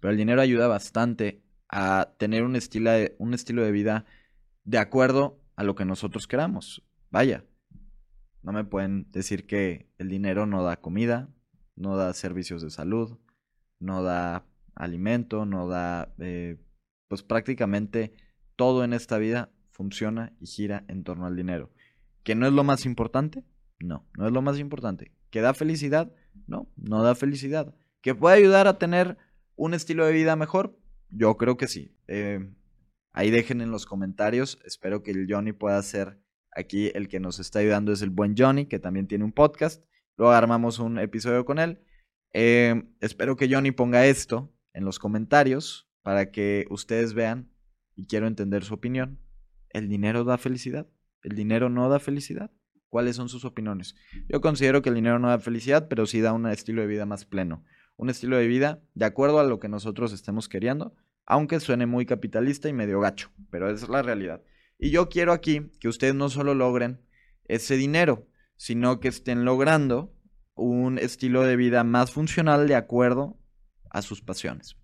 pero 0.00 0.12
el 0.12 0.16
dinero 0.16 0.40
ayuda 0.40 0.68
bastante 0.68 1.42
a 1.68 2.14
tener 2.18 2.44
un 2.44 2.56
estilo 2.56 2.90
de, 2.90 3.14
un 3.18 3.34
estilo 3.34 3.64
de 3.64 3.72
vida 3.72 4.04
de 4.64 4.78
acuerdo 4.78 5.40
a 5.56 5.64
lo 5.64 5.74
que 5.74 5.84
nosotros 5.84 6.26
queramos. 6.26 6.84
Vaya, 7.10 7.44
no 8.42 8.52
me 8.52 8.64
pueden 8.64 9.10
decir 9.10 9.46
que 9.46 9.90
el 9.98 10.08
dinero 10.08 10.46
no 10.46 10.62
da 10.62 10.80
comida, 10.80 11.28
no 11.76 11.96
da 11.96 12.12
servicios 12.14 12.62
de 12.62 12.70
salud, 12.70 13.18
no 13.80 14.02
da 14.02 14.46
alimento, 14.74 15.44
no 15.44 15.68
da, 15.68 16.14
eh, 16.18 16.56
pues 17.08 17.22
prácticamente 17.22 18.12
todo 18.56 18.84
en 18.84 18.92
esta 18.92 19.18
vida 19.18 19.50
funciona 19.70 20.32
y 20.40 20.46
gira 20.46 20.84
en 20.88 21.04
torno 21.04 21.26
al 21.26 21.36
dinero. 21.36 21.70
¿Que 22.22 22.34
no 22.34 22.46
es 22.46 22.52
lo 22.52 22.64
más 22.64 22.84
importante? 22.84 23.44
No, 23.80 24.06
no 24.16 24.26
es 24.26 24.32
lo 24.32 24.42
más 24.42 24.58
importante. 24.58 25.12
¿Que 25.30 25.40
da 25.40 25.54
felicidad? 25.54 26.12
No, 26.46 26.68
no 26.76 27.02
da 27.02 27.14
felicidad. 27.14 27.74
¿Que 28.00 28.14
puede 28.14 28.36
ayudar 28.36 28.66
a 28.66 28.78
tener 28.78 29.18
un 29.58 29.74
estilo 29.74 30.06
de 30.06 30.12
vida 30.12 30.36
mejor? 30.36 30.78
Yo 31.10 31.36
creo 31.36 31.56
que 31.56 31.66
sí. 31.66 31.94
Eh, 32.06 32.48
ahí 33.12 33.30
dejen 33.30 33.60
en 33.60 33.70
los 33.70 33.84
comentarios. 33.84 34.58
Espero 34.64 35.02
que 35.02 35.10
el 35.10 35.26
Johnny 35.28 35.52
pueda 35.52 35.82
ser 35.82 36.22
aquí 36.52 36.90
el 36.94 37.08
que 37.08 37.20
nos 37.20 37.40
está 37.40 37.58
ayudando 37.58 37.92
es 37.92 38.00
el 38.00 38.10
buen 38.10 38.34
Johnny, 38.38 38.66
que 38.66 38.78
también 38.78 39.08
tiene 39.08 39.24
un 39.24 39.32
podcast. 39.32 39.84
Luego 40.16 40.32
armamos 40.32 40.78
un 40.78 40.98
episodio 40.98 41.44
con 41.44 41.58
él. 41.58 41.82
Eh, 42.32 42.88
espero 43.00 43.36
que 43.36 43.52
Johnny 43.52 43.72
ponga 43.72 44.06
esto 44.06 44.54
en 44.72 44.84
los 44.84 44.98
comentarios 44.98 45.90
para 46.02 46.30
que 46.30 46.66
ustedes 46.70 47.12
vean 47.12 47.52
y 47.96 48.06
quiero 48.06 48.28
entender 48.28 48.64
su 48.64 48.74
opinión. 48.74 49.18
¿El 49.70 49.88
dinero 49.88 50.22
da 50.24 50.38
felicidad? 50.38 50.88
¿El 51.22 51.34
dinero 51.34 51.68
no 51.68 51.88
da 51.88 51.98
felicidad? 51.98 52.52
¿Cuáles 52.88 53.16
son 53.16 53.28
sus 53.28 53.44
opiniones? 53.44 53.96
Yo 54.28 54.40
considero 54.40 54.82
que 54.82 54.88
el 54.88 54.94
dinero 54.94 55.18
no 55.18 55.28
da 55.28 55.40
felicidad, 55.40 55.88
pero 55.88 56.06
sí 56.06 56.20
da 56.20 56.32
un 56.32 56.46
estilo 56.46 56.80
de 56.80 56.86
vida 56.86 57.06
más 57.06 57.24
pleno. 57.24 57.64
Un 57.98 58.08
estilo 58.08 58.38
de 58.38 58.46
vida 58.46 58.80
de 58.94 59.04
acuerdo 59.04 59.40
a 59.40 59.44
lo 59.44 59.60
que 59.60 59.68
nosotros 59.68 60.14
estemos 60.14 60.48
queriendo, 60.48 60.94
aunque 61.26 61.60
suene 61.60 61.84
muy 61.84 62.06
capitalista 62.06 62.70
y 62.70 62.72
medio 62.72 63.00
gacho, 63.00 63.30
pero 63.50 63.68
es 63.68 63.86
la 63.88 64.00
realidad. 64.00 64.42
Y 64.78 64.90
yo 64.90 65.10
quiero 65.10 65.32
aquí 65.32 65.70
que 65.80 65.88
ustedes 65.88 66.14
no 66.14 66.30
solo 66.30 66.54
logren 66.54 67.02
ese 67.44 67.76
dinero, 67.76 68.26
sino 68.56 69.00
que 69.00 69.08
estén 69.08 69.44
logrando 69.44 70.14
un 70.54 70.98
estilo 70.98 71.42
de 71.42 71.56
vida 71.56 71.84
más 71.84 72.12
funcional 72.12 72.68
de 72.68 72.76
acuerdo 72.76 73.36
a 73.90 74.00
sus 74.00 74.22
pasiones. 74.22 74.76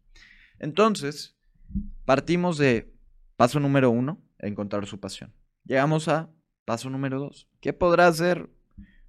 Entonces, 0.59 1.37
partimos 2.04 2.59
de 2.59 2.92
paso 3.37 3.61
número 3.61 3.90
uno, 3.90 4.23
encontrar 4.38 4.87
su 4.87 5.00
pasión. 5.00 5.33
Llegamos 5.64 6.09
a 6.09 6.30
paso 6.64 6.90
número 6.90 7.21
dos. 7.21 7.49
¿Qué 7.61 7.73
podrá 7.73 8.09
hacer? 8.09 8.50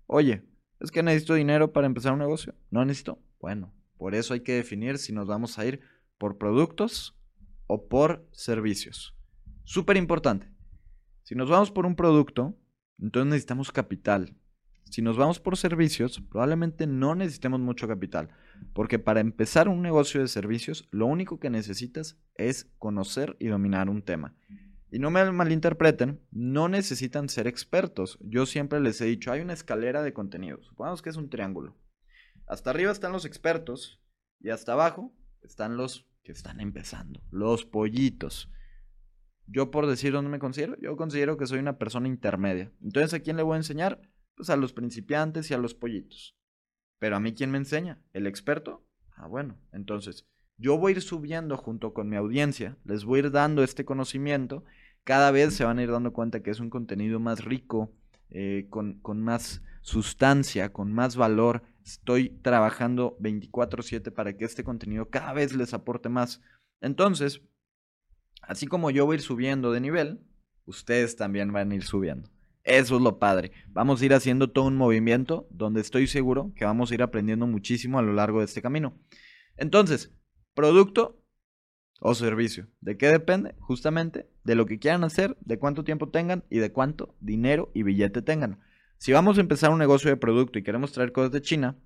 Oye, 0.05 0.43
es 0.79 0.91
que 0.91 1.03
necesito 1.03 1.33
dinero 1.33 1.73
para 1.73 1.87
empezar 1.87 2.13
un 2.13 2.19
negocio. 2.19 2.55
¿No 2.69 2.85
necesito? 2.85 3.19
Bueno, 3.39 3.73
por 3.97 4.15
eso 4.15 4.33
hay 4.33 4.41
que 4.41 4.53
definir 4.53 4.97
si 4.97 5.13
nos 5.13 5.27
vamos 5.27 5.57
a 5.57 5.65
ir 5.65 5.81
por 6.17 6.37
productos 6.37 7.17
o 7.67 7.87
por 7.87 8.27
servicios. 8.31 9.15
Súper 9.63 9.97
importante. 9.97 10.49
Si 11.23 11.35
nos 11.35 11.49
vamos 11.49 11.71
por 11.71 11.85
un 11.85 11.95
producto, 11.95 12.55
entonces 12.99 13.29
necesitamos 13.29 13.71
capital. 13.71 14.35
Si 14.89 15.01
nos 15.01 15.17
vamos 15.17 15.39
por 15.39 15.57
servicios, 15.57 16.21
probablemente 16.29 16.85
no 16.85 17.15
necesitemos 17.15 17.59
mucho 17.59 17.87
capital, 17.87 18.29
porque 18.73 18.99
para 18.99 19.19
empezar 19.19 19.67
un 19.67 19.81
negocio 19.81 20.21
de 20.21 20.27
servicios, 20.27 20.87
lo 20.91 21.07
único 21.07 21.39
que 21.39 21.49
necesitas 21.49 22.17
es 22.35 22.71
conocer 22.77 23.35
y 23.39 23.47
dominar 23.47 23.89
un 23.89 24.03
tema. 24.03 24.35
Y 24.91 24.99
no 24.99 25.09
me 25.09 25.29
malinterpreten, 25.31 26.21
no 26.31 26.69
necesitan 26.69 27.27
ser 27.27 27.47
expertos. 27.47 28.19
Yo 28.21 28.45
siempre 28.45 28.79
les 28.79 29.01
he 29.01 29.05
dicho, 29.05 29.31
hay 29.31 29.41
una 29.41 29.53
escalera 29.53 30.03
de 30.03 30.13
contenidos. 30.13 30.67
Supongamos 30.67 31.01
que 31.01 31.09
es 31.09 31.17
un 31.17 31.29
triángulo. 31.29 31.75
Hasta 32.47 32.69
arriba 32.69 32.91
están 32.91 33.11
los 33.11 33.25
expertos 33.25 34.01
y 34.39 34.49
hasta 34.49 34.73
abajo 34.73 35.13
están 35.41 35.77
los 35.77 36.07
que 36.23 36.31
están 36.31 36.59
empezando, 36.59 37.21
los 37.31 37.65
pollitos. 37.65 38.49
Yo 39.47 39.69
por 39.71 39.85
decir 39.85 40.11
dónde 40.11 40.31
me 40.31 40.39
considero, 40.39 40.75
yo 40.81 40.97
considero 40.97 41.37
que 41.37 41.45
soy 41.45 41.59
una 41.59 41.77
persona 41.77 42.07
intermedia. 42.07 42.71
Entonces, 42.81 43.13
¿a 43.13 43.19
quién 43.19 43.37
le 43.37 43.43
voy 43.43 43.53
a 43.53 43.57
enseñar? 43.57 44.01
Pues 44.35 44.49
a 44.49 44.57
los 44.57 44.73
principiantes 44.73 45.51
y 45.51 45.53
a 45.53 45.57
los 45.57 45.75
pollitos. 45.75 46.35
Pero 46.99 47.15
a 47.15 47.19
mí, 47.19 47.33
¿quién 47.33 47.51
me 47.51 47.57
enseña? 47.57 48.01
¿El 48.13 48.25
experto? 48.25 48.85
Ah, 49.15 49.27
bueno, 49.27 49.57
entonces 49.71 50.27
yo 50.57 50.77
voy 50.77 50.93
a 50.93 50.95
ir 50.95 51.01
subiendo 51.01 51.57
junto 51.57 51.93
con 51.93 52.09
mi 52.09 52.15
audiencia, 52.15 52.77
les 52.85 53.03
voy 53.03 53.17
a 53.17 53.23
ir 53.23 53.31
dando 53.31 53.63
este 53.63 53.85
conocimiento, 53.85 54.63
cada 55.03 55.31
vez 55.31 55.53
se 55.53 55.65
van 55.65 55.79
a 55.79 55.83
ir 55.83 55.91
dando 55.91 56.13
cuenta 56.13 56.41
que 56.41 56.51
es 56.51 56.59
un 56.59 56.69
contenido 56.69 57.19
más 57.19 57.43
rico, 57.43 57.91
eh, 58.29 58.67
con, 58.69 58.99
con 59.01 59.21
más 59.21 59.61
sustancia, 59.81 60.73
con 60.73 60.91
más 60.91 61.15
valor. 61.15 61.63
Estoy 61.85 62.29
trabajando 62.41 63.15
24/7 63.19 64.11
para 64.11 64.35
que 64.35 64.43
este 64.43 64.63
contenido 64.63 65.09
cada 65.09 65.33
vez 65.33 65.55
les 65.55 65.73
aporte 65.73 66.09
más. 66.09 66.41
Entonces, 66.81 67.41
así 68.41 68.65
como 68.65 68.89
yo 68.89 69.05
voy 69.05 69.13
a 69.13 69.17
ir 69.17 69.21
subiendo 69.21 69.71
de 69.71 69.81
nivel, 69.81 70.19
ustedes 70.65 71.15
también 71.15 71.53
van 71.53 71.71
a 71.71 71.75
ir 71.75 71.83
subiendo. 71.83 72.29
Eso 72.63 72.95
es 72.95 73.01
lo 73.03 73.19
padre. 73.19 73.51
Vamos 73.67 74.01
a 74.01 74.05
ir 74.05 74.15
haciendo 74.15 74.49
todo 74.49 74.65
un 74.65 74.75
movimiento 74.75 75.47
donde 75.51 75.81
estoy 75.81 76.07
seguro 76.07 76.51
que 76.55 76.65
vamos 76.65 76.89
a 76.89 76.95
ir 76.95 77.03
aprendiendo 77.03 77.45
muchísimo 77.45 77.99
a 77.99 78.01
lo 78.01 78.13
largo 78.13 78.39
de 78.39 78.45
este 78.45 78.63
camino. 78.63 78.99
Entonces, 79.55 80.11
producto 80.55 81.23
o 81.99 82.15
servicio. 82.15 82.67
¿De 82.81 82.97
qué 82.97 83.09
depende? 83.09 83.53
Justamente 83.59 84.27
de 84.43 84.55
lo 84.55 84.65
que 84.65 84.79
quieran 84.79 85.03
hacer, 85.03 85.37
de 85.41 85.59
cuánto 85.59 85.83
tiempo 85.83 86.09
tengan 86.09 86.43
y 86.49 86.57
de 86.57 86.71
cuánto 86.71 87.15
dinero 87.19 87.69
y 87.75 87.83
billete 87.83 88.23
tengan. 88.23 88.59
Si 88.97 89.11
vamos 89.11 89.37
a 89.37 89.41
empezar 89.41 89.71
un 89.71 89.79
negocio 89.79 90.09
de 90.09 90.17
producto 90.17 90.57
y 90.57 90.63
queremos 90.63 90.91
traer 90.91 91.11
cosas 91.11 91.31
de 91.31 91.41
China, 91.41 91.77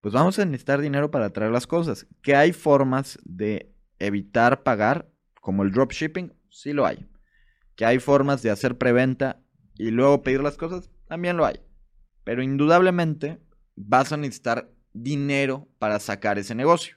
pues 0.00 0.14
vamos 0.14 0.38
a 0.38 0.44
necesitar 0.44 0.80
dinero 0.80 1.10
para 1.10 1.30
traer 1.30 1.52
las 1.52 1.66
cosas. 1.66 2.06
¿Que 2.22 2.34
hay 2.34 2.52
formas 2.52 3.18
de 3.24 3.74
evitar 3.98 4.62
pagar, 4.62 5.10
como 5.40 5.62
el 5.62 5.72
dropshipping? 5.72 6.32
Sí 6.48 6.72
lo 6.72 6.86
hay. 6.86 7.06
¿Que 7.76 7.84
hay 7.84 7.98
formas 7.98 8.42
de 8.42 8.50
hacer 8.50 8.78
preventa 8.78 9.42
y 9.76 9.90
luego 9.90 10.22
pedir 10.22 10.42
las 10.42 10.56
cosas? 10.56 10.90
También 11.06 11.36
lo 11.36 11.44
hay. 11.44 11.60
Pero 12.24 12.42
indudablemente 12.42 13.40
vas 13.76 14.12
a 14.12 14.16
necesitar 14.16 14.70
dinero 14.92 15.68
para 15.78 15.98
sacar 15.98 16.38
ese 16.38 16.54
negocio 16.54 16.96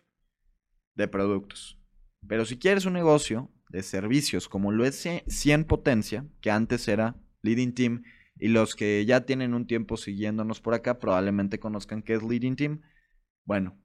de 0.96 1.08
productos. 1.08 1.80
Pero 2.28 2.46
si 2.46 2.58
quieres 2.58 2.86
un 2.86 2.94
negocio 2.94 3.52
de 3.70 3.84
servicios 3.84 4.48
como 4.48 4.72
lo 4.72 4.86
es 4.86 5.08
100 5.28 5.66
Potencia, 5.66 6.26
que 6.42 6.52
antes 6.52 6.88
era 6.88 7.16
Leading 7.42 7.74
Team, 7.74 8.04
y 8.36 8.50
los 8.50 8.76
que 8.76 9.06
ya 9.06 9.26
tienen 9.26 9.54
un 9.54 9.68
tiempo 9.68 9.98
siguiéndonos 9.98 10.62
por 10.62 10.74
acá 10.74 11.00
probablemente 11.00 11.60
conozcan 11.60 12.02
qué 12.02 12.14
es 12.14 12.24
Leading 12.24 12.56
Team. 12.56 12.82
Bueno, 13.46 13.78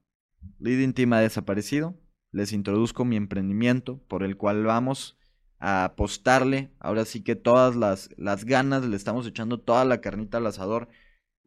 Leading 0.59 0.95
Team 0.95 1.13
ha 1.13 1.21
desaparecido. 1.21 2.01
Les 2.31 2.53
introduzco 2.53 3.05
mi 3.05 3.17
emprendimiento 3.17 4.03
por 4.09 4.23
el 4.23 4.37
cual 4.37 4.65
vamos 4.65 5.19
a 5.59 5.85
apostarle. 5.85 6.71
Ahora 6.79 7.05
sí 7.05 7.23
que 7.23 7.37
todas 7.37 7.77
las, 7.77 8.11
las 8.17 8.45
ganas, 8.45 8.85
le 8.85 8.97
estamos 8.97 9.27
echando 9.27 9.61
toda 9.61 9.85
la 9.85 10.01
carnita 10.01 10.39
al 10.39 10.47
asador 10.47 10.89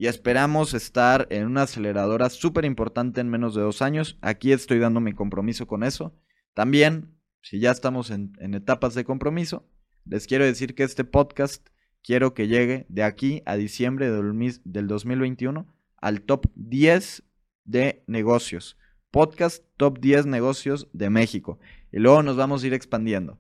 y 0.01 0.07
esperamos 0.07 0.73
estar 0.73 1.27
en 1.29 1.45
una 1.45 1.61
aceleradora 1.61 2.31
súper 2.31 2.65
importante 2.65 3.21
en 3.21 3.29
menos 3.29 3.53
de 3.53 3.61
dos 3.61 3.83
años. 3.83 4.17
Aquí 4.21 4.51
estoy 4.51 4.79
dando 4.79 4.99
mi 4.99 5.13
compromiso 5.13 5.67
con 5.67 5.83
eso. 5.83 6.17
También, 6.55 7.19
si 7.41 7.59
ya 7.59 7.69
estamos 7.69 8.09
en, 8.09 8.33
etapas 8.39 8.95
de 8.95 9.05
compromiso, 9.05 9.69
les 10.05 10.25
quiero 10.25 10.43
decir 10.43 10.73
que 10.73 10.81
este 10.81 11.03
podcast 11.03 11.69
quiero 12.03 12.33
que 12.33 12.47
llegue 12.47 12.85
de 12.89 13.03
aquí 13.03 13.41
a 13.45 13.55
diciembre 13.55 14.09
del 14.11 14.87
2021 14.87 15.67
al 15.97 16.21
top 16.21 16.47
10 16.55 17.23
de 17.65 18.03
negocios. 18.07 18.77
Podcast 19.11 19.65
top 19.77 19.99
10 19.99 20.25
negocios 20.25 20.87
de 20.93 21.09
México. 21.09 21.59
Y 21.91 21.99
luego 21.99 22.23
nos 22.23 22.37
vamos 22.37 22.63
a 22.63 22.67
ir 22.67 22.73
expandiendo. 22.73 23.39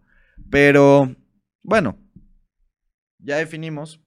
Pero, 0.49 1.15
bueno, 1.63 1.97
ya 3.19 3.37
definimos 3.37 4.01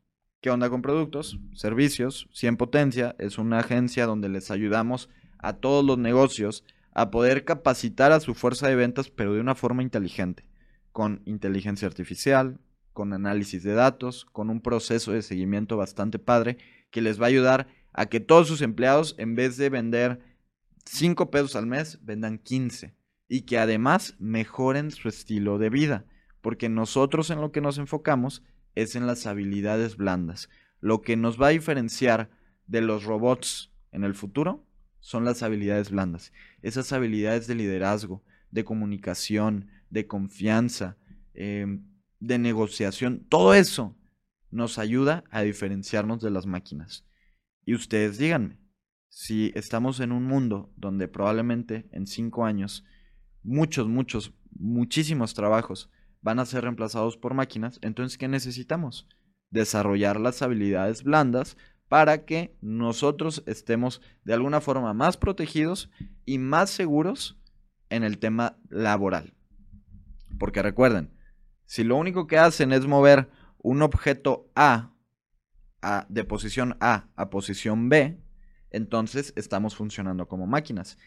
¿Qué 0.44 0.50
onda 0.50 0.68
con 0.68 0.82
productos? 0.82 1.40
Servicios. 1.54 2.28
100 2.34 2.58
Potencia 2.58 3.16
es 3.18 3.38
una 3.38 3.60
agencia 3.60 4.04
donde 4.04 4.28
les 4.28 4.50
ayudamos 4.50 5.08
a 5.38 5.54
todos 5.54 5.82
los 5.82 5.96
negocios 5.96 6.64
a 6.92 7.10
poder 7.10 7.46
capacitar 7.46 8.12
a 8.12 8.20
su 8.20 8.34
fuerza 8.34 8.68
de 8.68 8.74
ventas, 8.74 9.08
pero 9.08 9.32
de 9.32 9.40
una 9.40 9.54
forma 9.54 9.82
inteligente, 9.82 10.44
con 10.92 11.22
inteligencia 11.24 11.88
artificial, 11.88 12.60
con 12.94 13.12
análisis 13.12 13.62
de 13.62 13.74
datos, 13.74 14.24
con 14.24 14.48
un 14.48 14.62
proceso 14.62 15.12
de 15.12 15.20
seguimiento 15.20 15.76
bastante 15.76 16.18
padre 16.18 16.56
que 16.90 17.02
les 17.02 17.20
va 17.20 17.26
a 17.26 17.28
ayudar 17.28 17.68
a 17.92 18.06
que 18.06 18.20
todos 18.20 18.48
sus 18.48 18.62
empleados, 18.62 19.14
en 19.18 19.34
vez 19.34 19.58
de 19.58 19.68
vender 19.68 20.20
5 20.86 21.30
pesos 21.30 21.56
al 21.56 21.66
mes, 21.66 21.98
vendan 22.02 22.38
15 22.38 22.94
y 23.28 23.42
que 23.42 23.58
además 23.58 24.14
mejoren 24.18 24.90
su 24.90 25.08
estilo 25.08 25.58
de 25.58 25.70
vida, 25.70 26.06
porque 26.40 26.68
nosotros 26.68 27.30
en 27.30 27.40
lo 27.40 27.52
que 27.52 27.60
nos 27.60 27.78
enfocamos 27.78 28.42
es 28.74 28.96
en 28.96 29.06
las 29.06 29.26
habilidades 29.26 29.96
blandas. 29.96 30.48
Lo 30.80 31.02
que 31.02 31.16
nos 31.16 31.40
va 31.40 31.48
a 31.48 31.50
diferenciar 31.50 32.30
de 32.66 32.80
los 32.80 33.04
robots 33.04 33.72
en 33.92 34.04
el 34.04 34.14
futuro 34.14 34.64
son 35.00 35.24
las 35.24 35.42
habilidades 35.42 35.90
blandas. 35.90 36.32
Esas 36.62 36.92
habilidades 36.92 37.46
de 37.46 37.54
liderazgo, 37.54 38.22
de 38.50 38.64
comunicación, 38.64 39.68
de 39.90 40.06
confianza, 40.06 40.96
em, 41.34 41.84
de 42.26 42.38
negociación, 42.38 43.26
todo 43.28 43.54
eso 43.54 43.96
nos 44.50 44.78
ayuda 44.78 45.24
a 45.30 45.42
diferenciarnos 45.42 46.22
de 46.22 46.30
las 46.30 46.46
máquinas. 46.46 47.06
Y 47.64 47.74
ustedes 47.74 48.18
díganme, 48.18 48.58
si 49.08 49.52
estamos 49.54 50.00
en 50.00 50.10
un 50.12 50.24
mundo 50.24 50.72
donde 50.76 51.08
probablemente 51.08 51.88
en 51.92 52.06
cinco 52.06 52.44
años 52.44 52.84
muchos, 53.42 53.88
muchos, 53.88 54.32
muchísimos 54.52 55.34
trabajos 55.34 55.90
van 56.22 56.38
a 56.38 56.46
ser 56.46 56.62
reemplazados 56.62 57.16
por 57.16 57.34
máquinas, 57.34 57.78
entonces 57.82 58.16
¿qué 58.16 58.28
necesitamos? 58.28 59.06
Desarrollar 59.50 60.18
las 60.18 60.40
habilidades 60.40 61.02
blandas 61.02 61.56
para 61.88 62.24
que 62.24 62.56
nosotros 62.60 63.42
estemos 63.46 64.00
de 64.24 64.34
alguna 64.34 64.60
forma 64.60 64.94
más 64.94 65.16
protegidos 65.16 65.90
y 66.24 66.38
más 66.38 66.70
seguros 66.70 67.38
en 67.90 68.02
el 68.02 68.18
tema 68.18 68.56
laboral. 68.70 69.34
Porque 70.38 70.62
recuerden, 70.62 71.13
si 71.66 71.84
lo 71.84 71.96
único 71.96 72.26
que 72.26 72.38
hacen 72.38 72.72
es 72.72 72.86
mover 72.86 73.28
un 73.58 73.82
objeto 73.82 74.50
A 74.54 74.90
de 76.08 76.24
posición 76.24 76.76
A 76.80 77.08
a 77.14 77.28
posición 77.28 77.88
B, 77.88 78.18
entonces 78.70 79.32
estamos 79.36 79.76
funcionando 79.76 80.26
como 80.26 80.46
máquinas. 80.46 80.98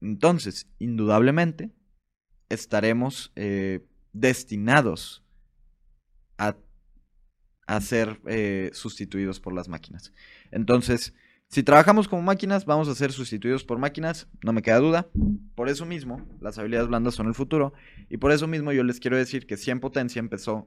Entonces, 0.00 0.68
indudablemente, 0.78 1.72
estaremos 2.48 3.32
eh, 3.36 3.86
destinados 4.12 5.24
a, 6.36 6.56
ser 7.80 8.20
eh, 8.26 8.70
sustituidos 8.74 9.40
por 9.40 9.54
las 9.54 9.68
máquinas. 9.68 10.12
Entonces, 10.50 11.14
si 11.54 11.62
trabajamos 11.62 12.08
como 12.08 12.20
máquinas, 12.20 12.64
vamos 12.64 12.88
a 12.88 12.96
ser 12.96 13.12
sustituidos 13.12 13.62
por 13.62 13.78
máquinas, 13.78 14.26
no 14.42 14.52
me 14.52 14.60
queda 14.60 14.80
duda. 14.80 15.06
Por 15.54 15.68
eso 15.68 15.86
mismo, 15.86 16.20
las 16.40 16.58
habilidades 16.58 16.88
blandas 16.88 17.14
son 17.14 17.28
el 17.28 17.34
futuro. 17.34 17.72
Y 18.10 18.16
por 18.16 18.32
eso 18.32 18.48
mismo 18.48 18.72
yo 18.72 18.82
les 18.82 18.98
quiero 18.98 19.16
decir 19.16 19.46
que 19.46 19.56
100 19.56 19.78
Potencia 19.78 20.18
empezó 20.18 20.66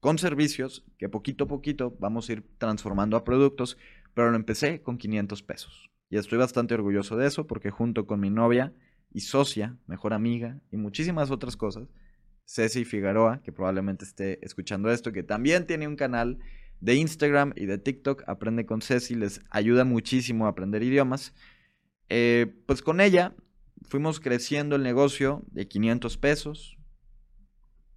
con 0.00 0.18
servicios 0.18 0.84
que 0.98 1.08
poquito 1.08 1.44
a 1.44 1.46
poquito 1.46 1.96
vamos 2.00 2.28
a 2.28 2.32
ir 2.32 2.44
transformando 2.58 3.16
a 3.16 3.22
productos, 3.22 3.78
pero 4.12 4.32
lo 4.32 4.36
empecé 4.36 4.82
con 4.82 4.98
500 4.98 5.40
pesos. 5.44 5.88
Y 6.10 6.16
estoy 6.16 6.38
bastante 6.38 6.74
orgulloso 6.74 7.16
de 7.16 7.28
eso 7.28 7.46
porque 7.46 7.70
junto 7.70 8.08
con 8.08 8.18
mi 8.18 8.28
novia 8.28 8.72
y 9.14 9.20
socia, 9.20 9.76
mejor 9.86 10.14
amiga 10.14 10.58
y 10.72 10.78
muchísimas 10.78 11.30
otras 11.30 11.56
cosas, 11.56 11.86
Ceci 12.44 12.84
Figueroa, 12.84 13.40
que 13.44 13.52
probablemente 13.52 14.04
esté 14.04 14.44
escuchando 14.44 14.90
esto, 14.90 15.12
que 15.12 15.22
también 15.22 15.64
tiene 15.64 15.86
un 15.86 15.94
canal 15.94 16.40
de 16.80 16.94
Instagram 16.94 17.52
y 17.56 17.66
de 17.66 17.78
TikTok, 17.78 18.24
Aprende 18.26 18.66
con 18.66 18.82
Ceci, 18.82 19.14
les 19.14 19.40
ayuda 19.50 19.84
muchísimo 19.84 20.46
a 20.46 20.50
aprender 20.50 20.82
idiomas. 20.82 21.34
Eh, 22.08 22.46
pues 22.66 22.82
con 22.82 23.00
ella 23.00 23.34
fuimos 23.82 24.20
creciendo 24.20 24.76
el 24.76 24.82
negocio 24.82 25.44
de 25.50 25.68
500 25.68 26.16
pesos, 26.18 26.78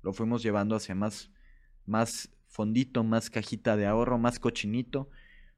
lo 0.02 0.14
fuimos 0.14 0.44
llevando 0.44 0.76
hacia 0.76 0.96
más, 0.96 1.32
más 1.86 2.30
fondito, 2.48 3.04
más 3.04 3.30
cajita 3.30 3.78
de 3.78 3.86
ahorro, 3.86 4.18
más 4.18 4.40
cochinito, 4.40 5.10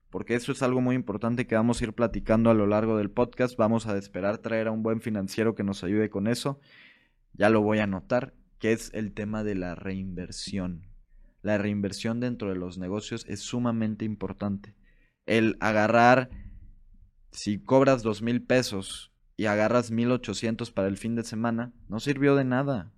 porque 0.09 0.35
eso 0.35 0.51
es 0.51 0.61
algo 0.61 0.81
muy 0.81 0.95
importante 0.95 1.47
que 1.47 1.55
vamos 1.55 1.81
a 1.81 1.85
ir 1.85 1.93
platicando 1.93 2.51
a 2.51 2.53
lo 2.53 2.67
largo 2.67 2.97
del 2.97 3.09
podcast. 3.09 3.57
Vamos 3.57 3.87
a 3.87 3.97
esperar 3.97 4.37
traer 4.37 4.67
a 4.67 4.71
un 4.71 4.83
buen 4.83 5.01
financiero 5.01 5.55
que 5.55 5.63
nos 5.63 5.83
ayude 5.83 6.11
con 6.11 6.27
eso. 6.27 6.59
Ya 7.33 7.49
lo 7.49 7.61
voy 7.61 7.79
a 7.79 7.85
anotar, 7.85 8.35
que 8.59 8.73
es 8.73 8.91
el 8.93 9.13
tema 9.13 9.43
de 9.43 9.55
la 9.55 9.73
reinversión 9.73 10.92
la 11.43 11.57
reinversión 11.57 12.19
dentro 12.19 12.49
de 12.49 12.55
los 12.55 12.79
negocios 12.79 13.25
es 13.27 13.41
sumamente 13.41 14.05
importante. 14.05 14.73
El 15.25 15.57
agarrar, 15.59 16.29
si 17.31 17.59
cobras 17.59 18.01
dos 18.01 18.21
mil 18.21 18.43
pesos 18.43 19.11
y 19.37 19.45
agarras 19.45 19.91
mil 19.91 20.11
ochocientos 20.11 20.71
para 20.71 20.87
el 20.87 20.97
fin 20.97 21.15
de 21.15 21.23
semana, 21.23 21.73
no 21.89 21.99
sirvió 21.99 22.35
de 22.35 22.45
nada. 22.45 22.93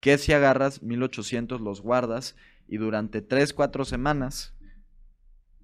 ¿Qué 0.00 0.16
si 0.16 0.32
agarras 0.32 0.82
mil 0.82 1.02
ochocientos, 1.02 1.60
los 1.60 1.82
guardas 1.82 2.34
y 2.66 2.78
durante 2.78 3.20
tres, 3.20 3.52
cuatro 3.52 3.84
semanas, 3.84 4.54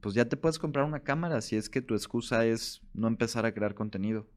pues 0.02 0.14
ya 0.14 0.28
te 0.28 0.36
puedes 0.36 0.58
comprar 0.58 0.84
una 0.84 1.00
cámara 1.00 1.40
si 1.40 1.56
es 1.56 1.70
que 1.70 1.80
tu 1.80 1.94
excusa 1.94 2.44
es 2.44 2.82
no 2.92 3.08
empezar 3.08 3.46
a 3.46 3.54
crear 3.54 3.74
contenido? 3.74 4.28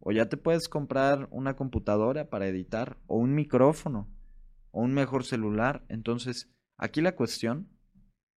O 0.00 0.10
ya 0.10 0.28
te 0.28 0.36
puedes 0.36 0.68
comprar 0.68 1.28
una 1.30 1.54
computadora 1.54 2.28
para 2.28 2.48
editar, 2.48 2.98
o 3.06 3.18
un 3.18 3.34
micrófono, 3.34 4.08
o 4.72 4.82
un 4.82 4.94
mejor 4.94 5.24
celular. 5.24 5.84
Entonces, 5.88 6.50
Aquí 6.80 7.00
la 7.00 7.16
cuestión 7.16 7.68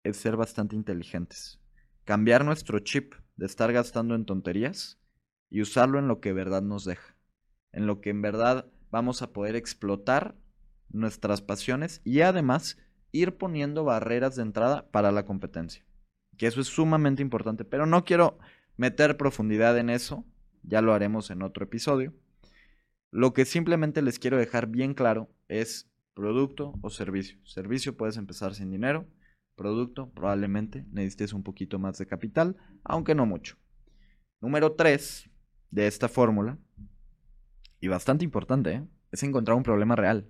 es 0.02 0.16
ser 0.16 0.34
bastante 0.34 0.74
inteligentes. 0.74 1.60
Cambiar 2.04 2.42
nuestro 2.42 2.78
chip 2.78 3.14
de 3.36 3.44
estar 3.44 3.70
gastando 3.70 4.14
en 4.14 4.24
tonterías 4.24 4.98
y 5.50 5.60
usarlo 5.60 5.98
en 5.98 6.08
lo 6.08 6.20
que 6.20 6.32
verdad 6.32 6.62
nos 6.62 6.86
deja. 6.86 7.16
En 7.72 7.86
lo 7.86 8.00
que 8.00 8.08
en 8.08 8.22
verdad 8.22 8.72
vamos 8.90 9.20
a 9.20 9.34
poder 9.34 9.56
explotar 9.56 10.36
nuestras 10.88 11.42
pasiones 11.42 12.00
y 12.02 12.22
además 12.22 12.78
ir 13.12 13.36
poniendo 13.36 13.84
barreras 13.84 14.36
de 14.36 14.42
entrada 14.42 14.90
para 14.90 15.12
la 15.12 15.26
competencia. 15.26 15.84
Que 16.38 16.46
eso 16.46 16.62
es 16.62 16.68
sumamente 16.68 17.20
importante, 17.20 17.66
pero 17.66 17.84
no 17.84 18.06
quiero 18.06 18.38
meter 18.78 19.18
profundidad 19.18 19.76
en 19.76 19.90
eso, 19.90 20.24
ya 20.62 20.80
lo 20.80 20.94
haremos 20.94 21.30
en 21.30 21.42
otro 21.42 21.64
episodio. 21.64 22.14
Lo 23.10 23.34
que 23.34 23.44
simplemente 23.44 24.00
les 24.00 24.18
quiero 24.18 24.38
dejar 24.38 24.68
bien 24.68 24.94
claro 24.94 25.28
es 25.48 25.89
producto 26.14 26.74
o 26.82 26.90
servicio. 26.90 27.38
Servicio 27.44 27.96
puedes 27.96 28.16
empezar 28.16 28.54
sin 28.54 28.70
dinero, 28.70 29.06
producto 29.56 30.10
probablemente 30.10 30.86
necesites 30.90 31.32
un 31.32 31.42
poquito 31.42 31.78
más 31.78 31.98
de 31.98 32.06
capital, 32.06 32.56
aunque 32.84 33.14
no 33.14 33.26
mucho. 33.26 33.56
Número 34.40 34.72
3 34.72 35.30
de 35.70 35.86
esta 35.86 36.08
fórmula, 36.08 36.58
y 37.80 37.88
bastante 37.88 38.24
importante, 38.24 38.72
¿eh? 38.72 38.84
es 39.10 39.22
encontrar 39.22 39.56
un 39.56 39.62
problema 39.62 39.96
real. 39.96 40.28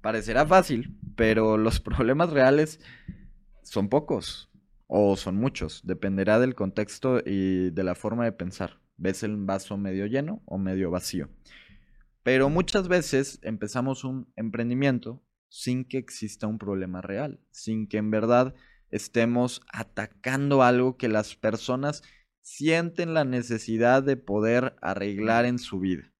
Parecerá 0.00 0.44
fácil, 0.46 0.98
pero 1.16 1.56
los 1.58 1.80
problemas 1.80 2.30
reales 2.30 2.80
son 3.62 3.88
pocos 3.88 4.50
o 4.88 5.16
son 5.16 5.36
muchos, 5.36 5.80
dependerá 5.84 6.38
del 6.38 6.54
contexto 6.54 7.20
y 7.24 7.70
de 7.70 7.84
la 7.84 7.94
forma 7.94 8.24
de 8.24 8.32
pensar. 8.32 8.80
¿Ves 8.96 9.22
el 9.22 9.36
vaso 9.36 9.78
medio 9.78 10.06
lleno 10.06 10.42
o 10.44 10.58
medio 10.58 10.90
vacío? 10.90 11.30
Pero 12.22 12.48
muchas 12.48 12.88
veces 12.88 13.40
empezamos 13.42 14.04
un 14.04 14.32
emprendimiento 14.36 15.24
sin 15.48 15.84
que 15.84 15.98
exista 15.98 16.46
un 16.46 16.58
problema 16.58 17.02
real, 17.02 17.40
sin 17.50 17.88
que 17.88 17.98
en 17.98 18.10
verdad 18.10 18.54
estemos 18.90 19.60
atacando 19.72 20.62
algo 20.62 20.96
que 20.96 21.08
las 21.08 21.34
personas 21.34 22.02
sienten 22.40 23.14
la 23.14 23.24
necesidad 23.24 24.02
de 24.02 24.16
poder 24.16 24.76
arreglar 24.80 25.44
en 25.44 25.58
su 25.58 25.80
vida. 25.80 26.12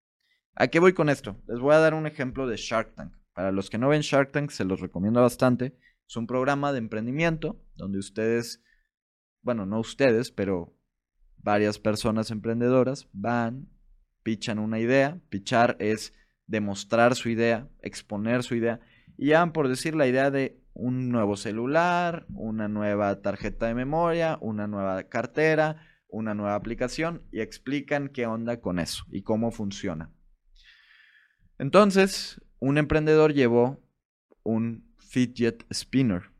¿A 0.55 0.69
qué 0.69 0.81
voy 0.81 0.93
con 0.93 1.09
esto? 1.09 1.41
Les 1.47 1.59
voy 1.59 1.75
a 1.75 1.79
dar 1.79 1.95
un 1.95 2.07
ejemplo 2.07 2.47
de 2.47 2.57
Shark 2.57 2.95
Tank. 2.95 3.15
Para 3.33 3.53
los 3.53 3.71
que 3.71 3.79
no 3.79 3.89
ven 3.89 4.03
Shark 4.03 4.33
Tank, 4.33 4.51
se 4.51 4.65
los 4.65 4.81
recomiendo 4.81 5.23
bastante. 5.23 5.79
Es 6.07 6.17
un 6.17 6.27
programa 6.27 6.73
de 6.73 6.79
emprendimiento 6.79 7.65
donde 7.75 7.99
ustedes, 7.99 8.63
bueno, 9.41 9.65
no 9.65 9.81
ustedes, 9.81 10.31
pero 10.31 10.77
varias 11.39 11.79
personas 11.79 12.31
emprendedoras 12.31 13.09
van, 13.13 13.72
pichan 14.23 14.59
una 14.59 14.79
idea. 14.79 15.19
Pichar 15.29 15.77
es 15.79 16.15
demostrar 16.47 17.15
su 17.15 17.29
idea, 17.29 17.69
exponer 17.81 18.43
su 18.43 18.55
idea. 18.55 18.81
Y 19.17 19.29
ya 19.29 19.47
por 19.53 19.69
decir 19.69 19.95
la 19.95 20.07
idea 20.07 20.31
de 20.31 20.61
un 20.75 21.11
nuevo 21.11 21.37
celular, 21.37 22.27
una 22.35 22.69
nueva 22.69 23.21
tarjeta 23.21 23.67
de 23.67 23.75
memoria, 23.75 24.39
una 24.41 24.67
nueva 24.67 25.03
cartera, 25.05 25.87
una 26.09 26.35
nueva 26.35 26.55
aplicación 26.55 27.23
y 27.31 27.41
explican 27.41 28.09
qué 28.09 28.27
onda 28.27 28.61
con 28.61 28.79
eso 28.79 29.05
y 29.11 29.23
cómo 29.23 29.51
funciona. 29.51 30.11
Entonces, 31.59 32.41
un 32.59 32.79
emprendedor 32.79 33.33
llevó 33.33 33.83
un 34.43 34.95
fidget 34.99 35.65
spinner, 35.73 36.31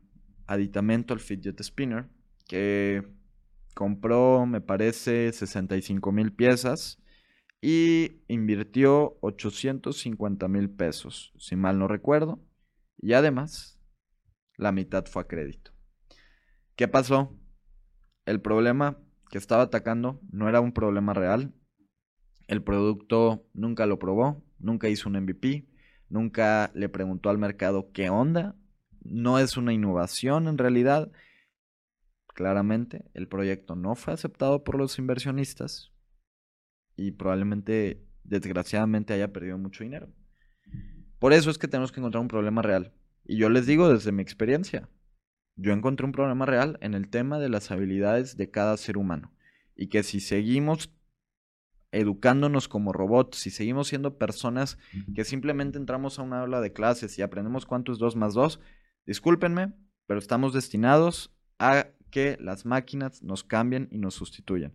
aditamento 0.47 1.13
al 1.13 1.19
fidget 1.19 1.61
spinner, 1.61 2.07
que 2.47 3.03
compró, 3.73 4.45
me 4.45 4.61
parece, 4.61 5.31
65 5.31 6.11
mil 6.11 6.33
piezas 6.33 7.02
y 7.65 8.21
invirtió 8.27 9.17
850 9.21 10.49
mil 10.49 10.69
pesos, 10.69 11.31
si 11.37 11.55
mal 11.55 11.79
no 11.79 11.87
recuerdo, 11.87 12.45
y 12.97 13.13
además 13.13 13.79
la 14.57 14.73
mitad 14.73 15.05
fue 15.05 15.21
a 15.21 15.27
crédito. 15.27 15.71
¿Qué 16.75 16.89
pasó? 16.89 17.39
El 18.25 18.41
problema 18.41 18.97
que 19.29 19.37
estaba 19.37 19.63
atacando 19.63 20.19
no 20.29 20.49
era 20.49 20.59
un 20.59 20.73
problema 20.73 21.13
real. 21.13 21.53
El 22.49 22.61
producto 22.61 23.47
nunca 23.53 23.85
lo 23.85 23.97
probó, 23.97 24.43
nunca 24.59 24.89
hizo 24.89 25.07
un 25.07 25.15
MVP, 25.21 25.65
nunca 26.09 26.69
le 26.73 26.89
preguntó 26.89 27.29
al 27.29 27.37
mercado 27.37 27.93
qué 27.93 28.09
onda. 28.09 28.57
No 29.05 29.39
es 29.39 29.55
una 29.55 29.71
innovación 29.71 30.49
en 30.49 30.57
realidad. 30.57 31.13
Claramente, 32.27 33.05
el 33.13 33.29
proyecto 33.29 33.77
no 33.77 33.95
fue 33.95 34.13
aceptado 34.13 34.65
por 34.65 34.77
los 34.77 34.99
inversionistas 34.99 35.92
y 36.95 37.11
probablemente, 37.11 38.03
desgraciadamente, 38.23 39.13
haya 39.13 39.33
perdido 39.33 39.57
mucho 39.57 39.83
dinero. 39.83 40.09
Por 41.19 41.33
eso 41.33 41.49
es 41.49 41.57
que 41.57 41.67
tenemos 41.67 41.91
que 41.91 41.99
encontrar 41.99 42.21
un 42.21 42.27
problema 42.27 42.61
real. 42.61 42.93
Y 43.25 43.37
yo 43.37 43.49
les 43.49 43.65
digo 43.65 43.87
desde 43.87 44.11
mi 44.11 44.21
experiencia, 44.21 44.89
yo 45.55 45.71
encontré 45.71 46.05
un 46.05 46.11
problema 46.11 46.45
real 46.45 46.77
en 46.81 46.93
el 46.93 47.09
tema 47.09 47.39
de 47.39 47.49
las 47.49 47.71
habilidades 47.71 48.37
de 48.37 48.49
cada 48.49 48.75
ser 48.77 48.97
humano. 48.97 49.33
Y 49.75 49.87
que 49.87 50.03
si 50.03 50.19
seguimos 50.19 50.93
educándonos 51.91 52.67
como 52.67 52.91
robots, 52.91 53.37
si 53.37 53.51
seguimos 53.51 53.87
siendo 53.87 54.17
personas 54.17 54.77
que 55.15 55.23
simplemente 55.23 55.77
entramos 55.77 56.17
a 56.17 56.23
una 56.23 56.41
aula 56.41 56.59
de 56.59 56.73
clases 56.73 57.17
y 57.17 57.21
aprendemos 57.21 57.65
cuánto 57.65 57.91
es 57.91 57.99
2 57.99 58.15
más 58.15 58.33
2, 58.33 58.59
discúlpenme, 59.05 59.73
pero 60.07 60.19
estamos 60.19 60.53
destinados 60.53 61.35
a 61.59 61.87
que 62.09 62.37
las 62.39 62.65
máquinas 62.65 63.21
nos 63.23 63.43
cambien 63.43 63.87
y 63.91 63.99
nos 63.99 64.15
sustituyan. 64.15 64.73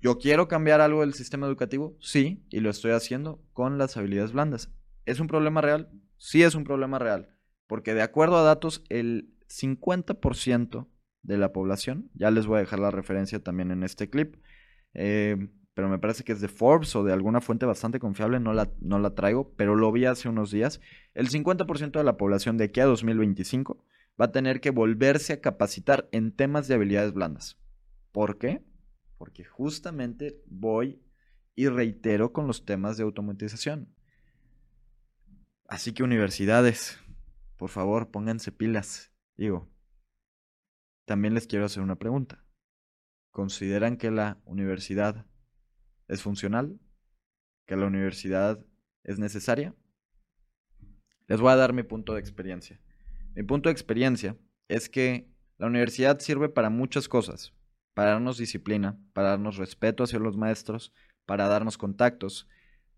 Yo 0.00 0.18
quiero 0.18 0.46
cambiar 0.46 0.80
algo 0.80 1.00
del 1.00 1.14
sistema 1.14 1.46
educativo, 1.46 1.96
sí, 2.00 2.44
y 2.50 2.60
lo 2.60 2.70
estoy 2.70 2.92
haciendo 2.92 3.42
con 3.52 3.78
las 3.78 3.96
habilidades 3.96 4.32
blandas. 4.32 4.72
¿Es 5.06 5.18
un 5.18 5.26
problema 5.26 5.60
real? 5.60 5.90
Sí 6.16 6.42
es 6.42 6.54
un 6.54 6.64
problema 6.64 6.98
real, 6.98 7.36
porque 7.66 7.94
de 7.94 8.02
acuerdo 8.02 8.36
a 8.36 8.42
datos, 8.42 8.84
el 8.88 9.34
50% 9.48 10.88
de 11.22 11.38
la 11.38 11.52
población, 11.52 12.10
ya 12.14 12.30
les 12.30 12.46
voy 12.46 12.58
a 12.58 12.60
dejar 12.60 12.78
la 12.78 12.90
referencia 12.90 13.42
también 13.42 13.70
en 13.72 13.82
este 13.82 14.08
clip, 14.08 14.36
eh, 14.94 15.48
pero 15.74 15.88
me 15.88 15.98
parece 15.98 16.24
que 16.24 16.32
es 16.32 16.40
de 16.40 16.48
Forbes 16.48 16.94
o 16.96 17.04
de 17.04 17.12
alguna 17.12 17.40
fuente 17.40 17.66
bastante 17.66 17.98
confiable, 17.98 18.40
no 18.40 18.52
la, 18.52 18.70
no 18.80 18.98
la 18.98 19.14
traigo, 19.14 19.54
pero 19.56 19.74
lo 19.74 19.90
vi 19.90 20.04
hace 20.04 20.28
unos 20.28 20.50
días, 20.50 20.80
el 21.14 21.28
50% 21.28 21.98
de 21.98 22.04
la 22.04 22.16
población 22.16 22.56
de 22.56 22.64
aquí 22.64 22.80
a 22.80 22.86
2025 22.86 23.84
va 24.20 24.26
a 24.26 24.32
tener 24.32 24.60
que 24.60 24.70
volverse 24.70 25.34
a 25.34 25.40
capacitar 25.40 26.08
en 26.12 26.32
temas 26.32 26.68
de 26.68 26.74
habilidades 26.74 27.12
blandas. 27.12 27.58
¿Por 28.12 28.38
qué? 28.38 28.62
Porque 29.18 29.44
justamente 29.44 30.40
voy 30.46 31.02
y 31.54 31.68
reitero 31.68 32.32
con 32.32 32.46
los 32.46 32.64
temas 32.64 32.96
de 32.96 33.02
automatización. 33.02 33.92
Así 35.66 35.92
que 35.92 36.02
universidades, 36.02 36.98
por 37.56 37.68
favor, 37.68 38.10
pónganse 38.10 38.52
pilas. 38.52 39.12
Digo, 39.36 39.68
también 41.04 41.34
les 41.34 41.46
quiero 41.46 41.66
hacer 41.66 41.82
una 41.82 41.96
pregunta. 41.96 42.44
¿Consideran 43.32 43.96
que 43.96 44.10
la 44.10 44.40
universidad 44.44 45.26
es 46.06 46.22
funcional? 46.22 46.80
¿Que 47.66 47.76
la 47.76 47.86
universidad 47.86 48.64
es 49.04 49.18
necesaria? 49.18 49.74
Les 51.26 51.40
voy 51.40 51.52
a 51.52 51.56
dar 51.56 51.72
mi 51.72 51.82
punto 51.82 52.14
de 52.14 52.20
experiencia. 52.20 52.80
Mi 53.34 53.42
punto 53.42 53.68
de 53.68 53.72
experiencia 53.72 54.36
es 54.68 54.88
que 54.88 55.30
la 55.58 55.66
universidad 55.66 56.18
sirve 56.20 56.48
para 56.48 56.70
muchas 56.70 57.08
cosas, 57.08 57.52
para 57.98 58.12
darnos 58.12 58.38
disciplina, 58.38 58.96
para 59.12 59.30
darnos 59.30 59.56
respeto 59.56 60.04
hacia 60.04 60.20
los 60.20 60.36
maestros, 60.36 60.94
para 61.26 61.48
darnos 61.48 61.76
contactos, 61.76 62.48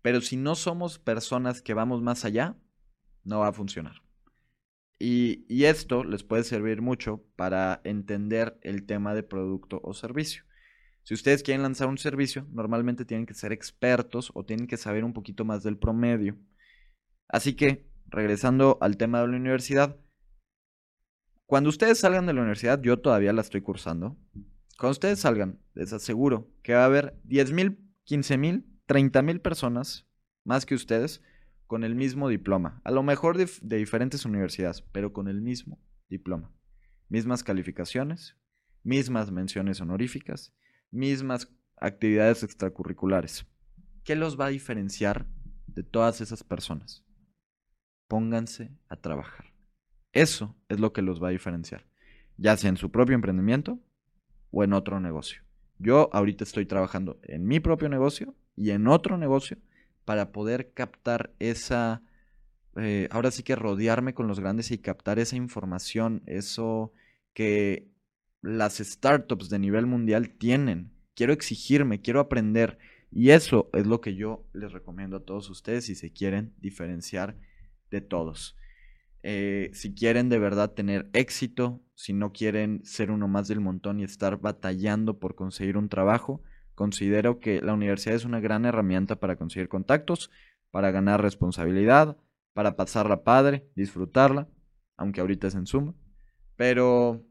pero 0.03 0.21
si 0.21 0.37
no 0.37 0.53
somos 0.53 0.99
personas 0.99 1.63
que 1.63 1.73
vamos 1.73 2.03
más 2.03 2.23
allá, 2.23 2.55
no 3.23 3.39
va 3.39 3.47
a 3.47 3.51
funcionar. 3.51 4.03
Y, 4.99 5.43
y, 5.49 5.63
esto 5.63 6.03
les 6.03 6.21
puede 6.21 6.43
servir 6.43 6.83
mucho 6.83 7.25
para 7.35 7.81
entender 7.83 8.59
el 8.61 8.85
tema 8.85 9.15
de 9.15 9.23
producto 9.23 9.81
o 9.83 9.95
servicio. 9.95 10.43
Si 11.01 11.15
ustedes 11.15 11.41
quieren 11.41 11.63
lanzar 11.63 11.87
un 11.87 11.97
servicio, 11.97 12.45
normalmente 12.51 13.03
tienen 13.03 13.25
que 13.25 13.33
ser 13.33 13.51
expertos 13.51 14.29
o 14.35 14.45
tienen 14.45 14.67
que 14.67 14.77
saber 14.77 15.03
un 15.03 15.13
poquito 15.13 15.45
más 15.45 15.63
del 15.63 15.79
promedio. 15.79 16.37
Así 17.27 17.55
que, 17.55 17.89
regresando 18.05 18.77
al 18.81 18.97
tema 18.97 19.21
de 19.21 19.29
la 19.29 19.37
universidad, 19.37 19.97
cuando 21.47 21.71
ustedes 21.71 21.97
salgan 21.97 22.27
de 22.27 22.33
la 22.33 22.41
universidad, 22.41 22.79
yo 22.83 22.99
todavía 22.99 23.33
la 23.33 23.41
estoy 23.41 23.61
cursando. 23.61 24.15
Cuando 24.81 24.93
ustedes 24.93 25.19
salgan, 25.19 25.59
les 25.75 25.93
aseguro 25.93 26.51
que 26.63 26.73
va 26.73 26.81
a 26.81 26.85
haber 26.85 27.15
10 27.25 27.51
mil, 27.51 27.93
15 28.05 28.37
mil, 28.39 28.65
30 28.87 29.21
mil 29.21 29.39
personas 29.39 30.09
más 30.43 30.65
que 30.65 30.73
ustedes 30.73 31.21
con 31.67 31.83
el 31.83 31.93
mismo 31.93 32.29
diploma. 32.29 32.81
A 32.83 32.89
lo 32.89 33.03
mejor 33.03 33.37
de, 33.37 33.47
de 33.61 33.77
diferentes 33.77 34.25
universidades, 34.25 34.81
pero 34.81 35.13
con 35.13 35.27
el 35.27 35.39
mismo 35.39 35.79
diploma. 36.09 36.51
Mismas 37.09 37.43
calificaciones, 37.43 38.37
mismas 38.81 39.29
menciones 39.29 39.81
honoríficas, 39.81 40.51
mismas 40.89 41.47
actividades 41.77 42.41
extracurriculares. 42.41 43.45
¿Qué 44.03 44.15
los 44.15 44.39
va 44.39 44.47
a 44.47 44.49
diferenciar 44.49 45.27
de 45.67 45.83
todas 45.83 46.21
esas 46.21 46.43
personas? 46.43 47.05
Pónganse 48.07 48.71
a 48.89 48.95
trabajar. 48.95 49.53
Eso 50.11 50.59
es 50.69 50.79
lo 50.79 50.91
que 50.91 51.03
los 51.03 51.21
va 51.21 51.27
a 51.27 51.37
diferenciar, 51.37 51.85
ya 52.37 52.57
sea 52.57 52.71
en 52.71 52.77
su 52.77 52.89
propio 52.89 53.13
emprendimiento 53.13 53.79
o 54.51 54.63
en 54.63 54.73
otro 54.73 54.99
negocio. 54.99 55.41
Yo 55.79 56.09
ahorita 56.13 56.43
estoy 56.43 56.65
trabajando 56.65 57.19
en 57.23 57.45
mi 57.45 57.59
propio 57.59 57.89
negocio 57.89 58.35
y 58.55 58.71
en 58.71 58.87
otro 58.87 59.17
negocio 59.17 59.57
para 60.05 60.31
poder 60.31 60.73
captar 60.73 61.33
esa, 61.39 62.03
eh, 62.75 63.07
ahora 63.11 63.31
sí 63.31 63.43
que 63.43 63.55
rodearme 63.55 64.13
con 64.13 64.27
los 64.27 64.39
grandes 64.39 64.71
y 64.71 64.77
captar 64.77 65.19
esa 65.19 65.35
información, 65.35 66.21
eso 66.25 66.93
que 67.33 67.87
las 68.41 68.77
startups 68.77 69.49
de 69.49 69.59
nivel 69.59 69.85
mundial 69.85 70.29
tienen. 70.37 70.91
Quiero 71.15 71.33
exigirme, 71.33 72.01
quiero 72.01 72.19
aprender. 72.19 72.77
Y 73.11 73.31
eso 73.31 73.69
es 73.73 73.85
lo 73.85 74.01
que 74.01 74.15
yo 74.15 74.45
les 74.53 74.71
recomiendo 74.71 75.17
a 75.17 75.25
todos 75.25 75.49
ustedes 75.49 75.85
si 75.85 75.95
se 75.95 76.11
quieren 76.11 76.53
diferenciar 76.57 77.37
de 77.89 78.01
todos. 78.01 78.55
Eh, 79.23 79.69
si 79.73 79.93
quieren 79.93 80.29
de 80.29 80.39
verdad 80.39 80.71
tener 80.71 81.09
éxito, 81.13 81.81
si 81.93 82.13
no 82.13 82.31
quieren 82.31 82.81
ser 82.83 83.11
uno 83.11 83.27
más 83.27 83.47
del 83.47 83.59
montón 83.59 83.99
y 83.99 84.03
estar 84.03 84.39
batallando 84.39 85.19
por 85.19 85.35
conseguir 85.35 85.77
un 85.77 85.89
trabajo, 85.89 86.41
considero 86.75 87.39
que 87.39 87.61
la 87.61 87.73
universidad 87.73 88.15
es 88.15 88.25
una 88.25 88.39
gran 88.39 88.65
herramienta 88.65 89.17
para 89.17 89.35
conseguir 89.35 89.69
contactos, 89.69 90.31
para 90.71 90.91
ganar 90.91 91.21
responsabilidad, 91.21 92.17
para 92.53 92.75
pasarla 92.75 93.23
padre, 93.23 93.69
disfrutarla, 93.75 94.49
aunque 94.97 95.21
ahorita 95.21 95.47
es 95.47 95.55
en 95.55 95.67
suma. 95.67 95.93
Pero 96.55 97.23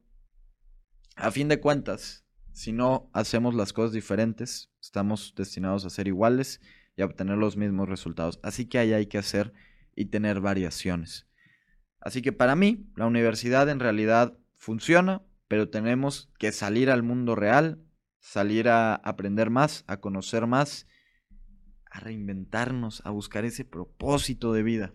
a 1.17 1.31
fin 1.31 1.49
de 1.49 1.61
cuentas, 1.61 2.25
si 2.53 2.73
no 2.73 3.11
hacemos 3.13 3.55
las 3.55 3.73
cosas 3.73 3.93
diferentes, 3.93 4.71
estamos 4.81 5.35
destinados 5.37 5.85
a 5.85 5.91
ser 5.91 6.09
iguales 6.09 6.61
y 6.97 7.03
a 7.03 7.07
obtener 7.07 7.39
los 7.39 7.57
mismos 7.57 7.89
resultados. 7.89 8.41
Así 8.43 8.67
que 8.67 8.79
ahí 8.79 8.93
hay 8.93 9.07
que 9.07 9.19
hacer 9.19 9.53
y 9.95 10.07
tener 10.07 10.41
variaciones. 10.41 11.30
Así 12.01 12.23
que 12.23 12.33
para 12.33 12.57
mí, 12.57 12.91
la 12.97 13.07
universidad 13.07 13.69
en 13.69 13.81
realidad 13.81 14.39
funciona, 14.57 15.23
pero 15.49 15.69
tenemos 15.69 16.33
que 16.39 16.53
salir 16.53 16.91
al 16.91 17.03
mundo 17.03 17.35
real, 17.35 17.85
salir 18.19 18.69
a 18.69 18.95
aprender 18.95 19.51
más, 19.51 19.85
a 19.87 20.01
conocer 20.01 20.47
más, 20.47 20.87
a 21.91 22.01
reinventarnos, 22.01 23.05
a 23.05 23.11
buscar 23.11 23.45
ese 23.45 23.65
propósito 23.65 24.53
de 24.53 24.63
vida. 24.63 24.95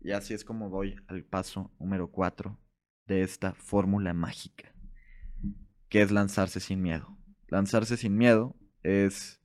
Y 0.00 0.12
así 0.12 0.32
es 0.32 0.44
como 0.44 0.70
voy 0.70 0.96
al 1.08 1.24
paso 1.24 1.74
número 1.78 2.10
4 2.10 2.58
de 3.06 3.22
esta 3.22 3.52
fórmula 3.54 4.14
mágica, 4.14 4.72
que 5.88 6.02
es 6.02 6.10
lanzarse 6.10 6.60
sin 6.60 6.80
miedo. 6.80 7.18
Lanzarse 7.48 7.96
sin 7.96 8.16
miedo 8.16 8.56
es, 8.82 9.42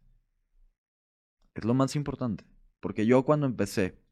es 1.56 1.66
lo 1.66 1.74
más 1.74 1.96
importante, 1.96 2.46
porque 2.80 3.06
yo 3.06 3.24
cuando 3.24 3.48
empecé 3.48 4.03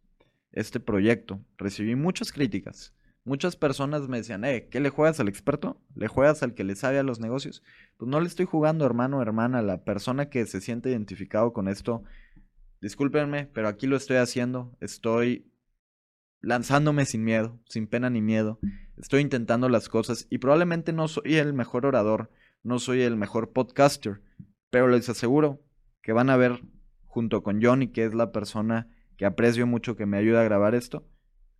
este 0.51 0.79
proyecto, 0.79 1.43
recibí 1.57 1.95
muchas 1.95 2.31
críticas. 2.31 2.93
Muchas 3.23 3.55
personas 3.55 4.07
me 4.07 4.17
decían, 4.17 4.43
eh, 4.45 4.67
¿qué 4.71 4.79
le 4.79 4.89
juegas 4.89 5.19
al 5.19 5.27
experto? 5.27 5.79
¿Le 5.93 6.07
juegas 6.07 6.41
al 6.41 6.55
que 6.55 6.63
le 6.63 6.75
sabe 6.75 6.97
a 6.97 7.03
los 7.03 7.19
negocios? 7.19 7.63
Pues 7.97 8.09
no 8.09 8.19
le 8.19 8.27
estoy 8.27 8.45
jugando, 8.45 8.83
hermano 8.85 9.21
hermana, 9.21 9.61
la 9.61 9.83
persona 9.83 10.29
que 10.29 10.45
se 10.47 10.59
siente 10.59 10.89
identificado 10.89 11.53
con 11.53 11.67
esto. 11.67 12.03
Discúlpenme, 12.81 13.45
pero 13.45 13.67
aquí 13.67 13.85
lo 13.85 13.95
estoy 13.95 14.17
haciendo. 14.17 14.75
Estoy 14.79 15.51
lanzándome 16.41 17.05
sin 17.05 17.23
miedo, 17.23 17.59
sin 17.67 17.85
pena 17.85 18.09
ni 18.09 18.21
miedo. 18.21 18.59
Estoy 18.97 19.21
intentando 19.21 19.69
las 19.69 19.87
cosas 19.87 20.25
y 20.31 20.39
probablemente 20.39 20.91
no 20.91 21.07
soy 21.07 21.35
el 21.35 21.53
mejor 21.53 21.85
orador, 21.85 22.31
no 22.63 22.79
soy 22.79 23.01
el 23.01 23.17
mejor 23.17 23.51
podcaster, 23.51 24.21
pero 24.71 24.87
les 24.87 25.07
aseguro 25.09 25.63
que 26.01 26.13
van 26.13 26.31
a 26.31 26.37
ver 26.37 26.61
junto 27.05 27.43
con 27.43 27.61
Johnny, 27.61 27.89
que 27.89 28.05
es 28.05 28.15
la 28.15 28.31
persona 28.31 28.89
que 29.17 29.25
aprecio 29.25 29.67
mucho 29.67 29.95
que 29.95 30.05
me 30.05 30.17
ayude 30.17 30.39
a 30.39 30.43
grabar 30.43 30.75
esto, 30.75 31.07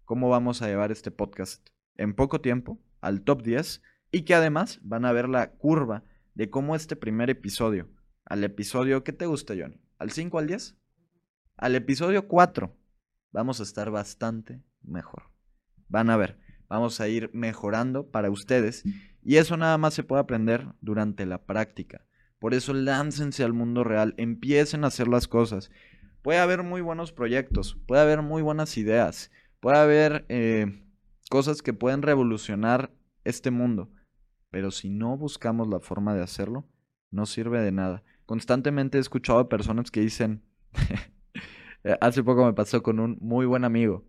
cómo 0.05 0.29
vamos 0.29 0.61
a 0.61 0.67
llevar 0.67 0.91
este 0.91 1.11
podcast 1.11 1.69
en 1.95 2.13
poco 2.13 2.41
tiempo 2.41 2.79
al 3.01 3.21
top 3.21 3.43
10 3.43 3.81
y 4.11 4.23
que 4.23 4.35
además 4.35 4.79
van 4.83 5.05
a 5.05 5.11
ver 5.11 5.29
la 5.29 5.51
curva 5.51 6.03
de 6.33 6.49
cómo 6.49 6.75
este 6.75 6.95
primer 6.95 7.29
episodio, 7.29 7.89
al 8.25 8.43
episodio, 8.43 9.03
¿qué 9.03 9.13
te 9.13 9.25
gusta, 9.25 9.53
Johnny? 9.57 9.81
¿Al 9.97 10.11
5 10.11 10.39
al 10.39 10.47
10? 10.47 10.77
Al 11.57 11.75
episodio 11.75 12.27
4 12.27 12.75
vamos 13.31 13.59
a 13.59 13.63
estar 13.63 13.91
bastante 13.91 14.63
mejor. 14.81 15.23
Van 15.87 16.09
a 16.09 16.17
ver, 16.17 16.39
vamos 16.67 17.01
a 17.01 17.07
ir 17.07 17.29
mejorando 17.33 18.09
para 18.09 18.29
ustedes 18.29 18.83
y 19.21 19.37
eso 19.37 19.57
nada 19.57 19.77
más 19.77 19.93
se 19.93 20.03
puede 20.03 20.21
aprender 20.21 20.67
durante 20.81 21.25
la 21.25 21.45
práctica. 21.45 22.05
Por 22.39 22.53
eso 22.53 22.73
láncense 22.73 23.43
al 23.43 23.53
mundo 23.53 23.83
real, 23.83 24.15
empiecen 24.17 24.83
a 24.83 24.87
hacer 24.87 25.07
las 25.07 25.27
cosas 25.27 25.69
puede 26.21 26.39
haber 26.39 26.63
muy 26.63 26.81
buenos 26.81 27.12
proyectos, 27.12 27.77
puede 27.88 28.01
haber 28.01 28.21
muy 28.21 28.41
buenas 28.41 28.77
ideas, 28.77 29.31
puede 29.60 29.77
haber 29.77 30.25
eh, 30.29 30.84
cosas 31.29 31.62
que 31.62 31.73
pueden 31.73 32.01
revolucionar 32.01 32.91
este 33.23 33.51
mundo, 33.51 33.89
pero 34.49 34.71
si 34.71 34.89
no 34.89 35.17
buscamos 35.17 35.67
la 35.67 35.79
forma 35.79 36.13
de 36.13 36.23
hacerlo, 36.23 36.65
no 37.12 37.25
sirve 37.25 37.62
de 37.62 37.71
nada. 37.71 38.03
Constantemente 38.25 38.97
he 38.97 39.01
escuchado 39.01 39.39
a 39.39 39.49
personas 39.49 39.91
que 39.91 40.01
dicen, 40.01 40.43
hace 42.01 42.23
poco 42.23 42.45
me 42.45 42.53
pasó 42.53 42.84
con 42.84 42.99
un 42.99 43.17
muy 43.21 43.45
buen 43.45 43.63
amigo, 43.63 44.05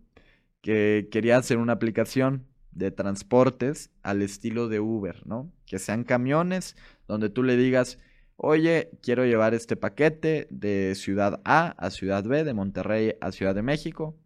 que 0.61 1.09
quería 1.11 1.37
hacer 1.37 1.57
una 1.57 1.73
aplicación 1.73 2.47
de 2.71 2.91
transportes 2.91 3.91
al 4.01 4.21
estilo 4.21 4.67
de 4.67 4.79
Uber, 4.79 5.25
¿no? 5.27 5.51
Que 5.65 5.79
sean 5.79 6.03
camiones 6.03 6.75
donde 7.07 7.29
tú 7.29 7.43
le 7.43 7.57
digas, 7.57 7.99
oye, 8.35 8.91
quiero 9.01 9.25
llevar 9.25 9.53
este 9.53 9.75
paquete 9.75 10.47
de 10.49 10.95
ciudad 10.95 11.41
A 11.45 11.69
a 11.77 11.89
ciudad 11.91 12.23
B, 12.23 12.43
de 12.43 12.53
Monterrey 12.53 13.15
a 13.21 13.31
Ciudad 13.31 13.55
de 13.55 13.61
México, 13.61 14.17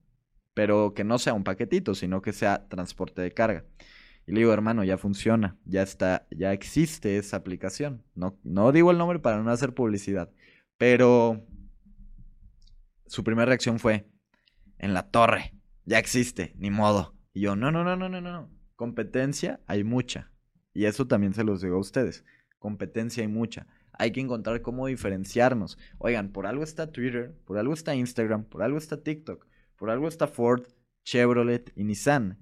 pero 0.53 0.93
que 0.93 1.03
no 1.03 1.19
sea 1.19 1.33
un 1.33 1.43
paquetito, 1.43 1.95
sino 1.95 2.21
que 2.21 2.33
sea 2.33 2.67
transporte 2.67 3.21
de 3.21 3.31
carga. 3.31 3.65
Y 4.25 4.31
le 4.33 4.39
digo, 4.39 4.51
hermano, 4.53 4.83
ya 4.83 4.97
funciona, 4.97 5.57
ya 5.65 5.83
está, 5.83 6.27
ya 6.31 6.51
existe 6.51 7.17
esa 7.17 7.37
aplicación. 7.37 8.03
No, 8.15 8.37
no 8.43 8.71
digo 8.71 8.91
el 8.91 8.97
nombre 8.97 9.19
para 9.19 9.41
no 9.41 9.51
hacer 9.51 9.73
publicidad, 9.73 10.31
pero 10.77 11.45
su 13.05 13.23
primera 13.23 13.45
reacción 13.45 13.79
fue, 13.79 14.09
en 14.79 14.93
la 14.93 15.09
torre, 15.09 15.53
ya 15.85 15.97
existe, 15.97 16.53
ni 16.57 16.69
modo. 16.69 17.15
Y 17.33 17.41
yo, 17.41 17.55
no, 17.55 17.71
no, 17.71 17.83
no, 17.83 17.95
no, 17.95 18.09
no, 18.09 18.19
no. 18.19 18.49
Competencia 18.75 19.61
hay 19.65 19.83
mucha. 19.83 20.31
Y 20.73 20.85
eso 20.85 21.07
también 21.07 21.33
se 21.33 21.43
los 21.43 21.61
digo 21.61 21.77
a 21.77 21.79
ustedes. 21.79 22.25
Competencia 22.59 23.23
hay 23.23 23.27
mucha 23.27 23.65
hay 23.97 24.11
que 24.11 24.21
encontrar 24.21 24.61
cómo 24.61 24.87
diferenciarnos. 24.87 25.77
Oigan, 25.97 26.31
por 26.31 26.47
algo 26.47 26.63
está 26.63 26.91
Twitter, 26.91 27.35
por 27.45 27.57
algo 27.57 27.73
está 27.73 27.95
Instagram, 27.95 28.45
por 28.45 28.63
algo 28.63 28.77
está 28.77 29.03
TikTok, 29.03 29.45
por 29.75 29.89
algo 29.89 30.07
está 30.07 30.27
Ford, 30.27 30.67
Chevrolet 31.03 31.71
y 31.75 31.83
Nissan. 31.83 32.39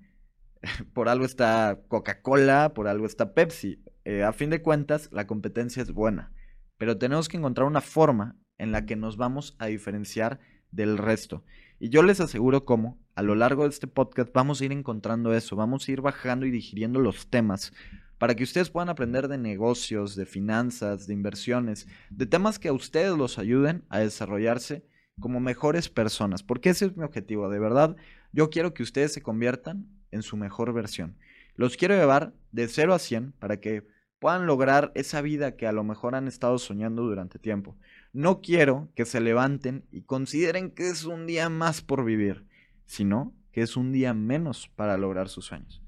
por 0.93 1.09
algo 1.09 1.25
está 1.25 1.79
Coca-Cola, 1.87 2.73
por 2.73 2.87
algo 2.87 3.05
está 3.05 3.33
Pepsi. 3.33 3.83
Eh, 4.03 4.23
a 4.23 4.33
fin 4.33 4.49
de 4.49 4.61
cuentas, 4.61 5.09
la 5.11 5.27
competencia 5.27 5.81
es 5.81 5.91
buena, 5.91 6.31
pero 6.77 6.97
tenemos 6.97 7.27
que 7.27 7.37
encontrar 7.37 7.67
una 7.67 7.81
forma 7.81 8.37
en 8.57 8.71
la 8.71 8.85
que 8.85 8.95
nos 8.95 9.17
vamos 9.17 9.55
a 9.59 9.67
diferenciar 9.67 10.39
del 10.71 10.97
resto. 10.97 11.43
Y 11.79 11.89
yo 11.89 12.03
les 12.03 12.19
aseguro 12.19 12.65
cómo, 12.65 12.99
a 13.15 13.21
lo 13.21 13.35
largo 13.35 13.63
de 13.63 13.69
este 13.69 13.87
podcast, 13.87 14.31
vamos 14.33 14.61
a 14.61 14.65
ir 14.65 14.71
encontrando 14.71 15.33
eso, 15.33 15.55
vamos 15.55 15.87
a 15.87 15.91
ir 15.91 16.01
bajando 16.01 16.45
y 16.45 16.51
digiriendo 16.51 16.99
los 16.99 17.29
temas 17.29 17.73
para 18.17 18.35
que 18.35 18.43
ustedes 18.43 18.69
puedan 18.69 18.89
aprender 18.89 19.27
de 19.27 19.37
negocios, 19.37 20.15
de 20.15 20.25
finanzas, 20.25 21.07
de 21.07 21.13
inversiones, 21.13 21.87
de 22.09 22.25
temas 22.25 22.59
que 22.59 22.69
a 22.69 22.73
ustedes 22.73 23.17
los 23.17 23.37
ayuden 23.37 23.83
a 23.89 23.99
desarrollarse 23.99 24.85
como 25.19 25.39
mejores 25.39 25.89
personas, 25.89 26.43
porque 26.43 26.69
ese 26.69 26.85
es 26.85 26.97
mi 26.97 27.03
objetivo, 27.03 27.49
de 27.49 27.59
verdad, 27.59 27.95
yo 28.31 28.49
quiero 28.49 28.73
que 28.73 28.83
ustedes 28.83 29.13
se 29.13 29.21
conviertan 29.21 29.87
en 30.11 30.23
su 30.23 30.37
mejor 30.37 30.73
versión. 30.73 31.17
Los 31.55 31.77
quiero 31.77 31.95
llevar 31.95 32.33
de 32.51 32.67
0 32.67 32.93
a 32.93 32.99
100 32.99 33.31
para 33.33 33.59
que 33.61 33.87
puedan 34.19 34.45
lograr 34.45 34.91
esa 34.95 35.21
vida 35.21 35.55
que 35.55 35.67
a 35.67 35.71
lo 35.71 35.83
mejor 35.83 36.15
han 36.15 36.27
estado 36.27 36.57
soñando 36.57 37.03
durante 37.03 37.39
tiempo. 37.39 37.77
No 38.11 38.41
quiero 38.41 38.89
que 38.95 39.05
se 39.05 39.21
levanten 39.21 39.85
y 39.91 40.01
consideren 40.01 40.71
que 40.71 40.89
es 40.89 41.05
un 41.05 41.27
día 41.27 41.49
más 41.49 41.81
por 41.81 42.03
vivir, 42.03 42.45
sino 42.85 43.33
que 43.51 43.61
es 43.61 43.77
un 43.77 43.91
día 43.91 44.13
menos 44.13 44.67
para 44.75 44.97
lograr 44.97 45.29
sus 45.29 45.45
sueños. 45.45 45.84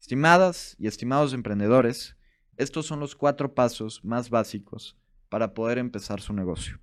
Estimadas 0.00 0.76
y 0.78 0.86
estimados 0.86 1.32
emprendedores, 1.32 2.16
estos 2.56 2.86
son 2.86 3.00
los 3.00 3.16
cuatro 3.16 3.54
pasos 3.54 4.04
más 4.04 4.30
básicos 4.30 4.96
para 5.28 5.54
poder 5.54 5.78
empezar 5.78 6.20
su 6.20 6.32
negocio. 6.32 6.80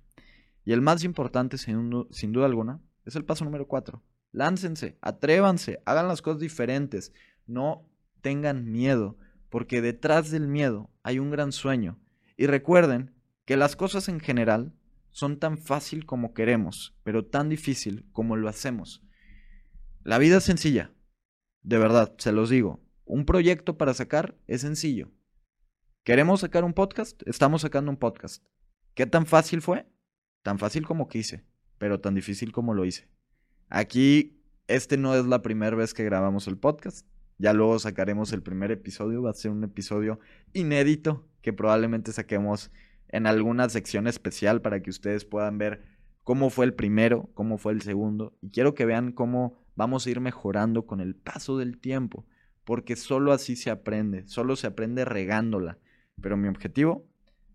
Y 0.64 0.72
el 0.72 0.80
más 0.80 1.04
importante, 1.04 1.58
sin, 1.58 1.90
duda 2.32 2.46
alguna, 2.46 2.80
es 3.04 3.16
el 3.16 3.24
paso 3.24 3.44
número 3.44 3.68
cuatro. 3.68 4.02
Láncense, 4.32 4.98
atrévanse, 5.00 5.80
hagan 5.86 6.08
las 6.08 6.22
cosas 6.22 6.40
diferentes, 6.40 7.12
no 7.46 7.88
tengan 8.20 8.70
miedo, 8.70 9.16
porque 9.48 9.80
detrás 9.80 10.30
del 10.30 10.48
miedo 10.48 10.90
hay 11.02 11.18
un 11.18 11.30
gran 11.30 11.52
sueño. 11.52 11.98
Y 12.36 12.46
recuerden 12.46 13.14
que 13.44 13.56
las 13.56 13.76
cosas 13.76 14.08
en 14.08 14.20
general 14.20 14.74
son 15.10 15.38
tan 15.38 15.56
fácil 15.56 16.04
como 16.04 16.34
queremos, 16.34 16.94
pero 17.02 17.24
tan 17.24 17.48
difícil 17.48 18.06
como 18.12 18.36
lo 18.36 18.48
hacemos. 18.48 19.02
La 20.02 20.18
vida 20.18 20.38
es 20.38 20.44
sencilla, 20.44 20.92
de 21.62 21.78
verdad, 21.78 22.14
se 22.18 22.32
los 22.32 22.50
digo. 22.50 22.85
Un 23.08 23.24
proyecto 23.24 23.78
para 23.78 23.94
sacar 23.94 24.34
es 24.48 24.62
sencillo. 24.62 25.12
¿Queremos 26.02 26.40
sacar 26.40 26.64
un 26.64 26.72
podcast? 26.72 27.22
Estamos 27.24 27.62
sacando 27.62 27.88
un 27.88 27.96
podcast. 27.96 28.42
¿Qué 28.94 29.06
tan 29.06 29.26
fácil 29.26 29.62
fue? 29.62 29.86
Tan 30.42 30.58
fácil 30.58 30.84
como 30.84 31.06
quise, 31.06 31.44
pero 31.78 32.00
tan 32.00 32.16
difícil 32.16 32.50
como 32.50 32.74
lo 32.74 32.84
hice. 32.84 33.08
Aquí, 33.68 34.42
este 34.66 34.96
no 34.96 35.14
es 35.14 35.24
la 35.24 35.40
primera 35.40 35.76
vez 35.76 35.94
que 35.94 36.02
grabamos 36.02 36.48
el 36.48 36.58
podcast. 36.58 37.06
Ya 37.38 37.52
luego 37.52 37.78
sacaremos 37.78 38.32
el 38.32 38.42
primer 38.42 38.72
episodio. 38.72 39.22
Va 39.22 39.30
a 39.30 39.34
ser 39.34 39.52
un 39.52 39.62
episodio 39.62 40.18
inédito 40.52 41.28
que 41.42 41.52
probablemente 41.52 42.10
saquemos 42.10 42.72
en 43.06 43.28
alguna 43.28 43.68
sección 43.68 44.08
especial 44.08 44.62
para 44.62 44.82
que 44.82 44.90
ustedes 44.90 45.24
puedan 45.24 45.58
ver 45.58 45.84
cómo 46.24 46.50
fue 46.50 46.64
el 46.64 46.74
primero, 46.74 47.30
cómo 47.34 47.56
fue 47.56 47.72
el 47.72 47.82
segundo. 47.82 48.36
Y 48.42 48.50
quiero 48.50 48.74
que 48.74 48.84
vean 48.84 49.12
cómo 49.12 49.64
vamos 49.76 50.04
a 50.04 50.10
ir 50.10 50.18
mejorando 50.18 50.86
con 50.86 51.00
el 51.00 51.14
paso 51.14 51.56
del 51.56 51.78
tiempo 51.78 52.26
porque 52.66 52.96
solo 52.96 53.32
así 53.32 53.54
se 53.54 53.70
aprende, 53.70 54.26
solo 54.26 54.56
se 54.56 54.66
aprende 54.66 55.04
regándola. 55.04 55.78
Pero 56.20 56.36
mi 56.36 56.48
objetivo 56.48 57.06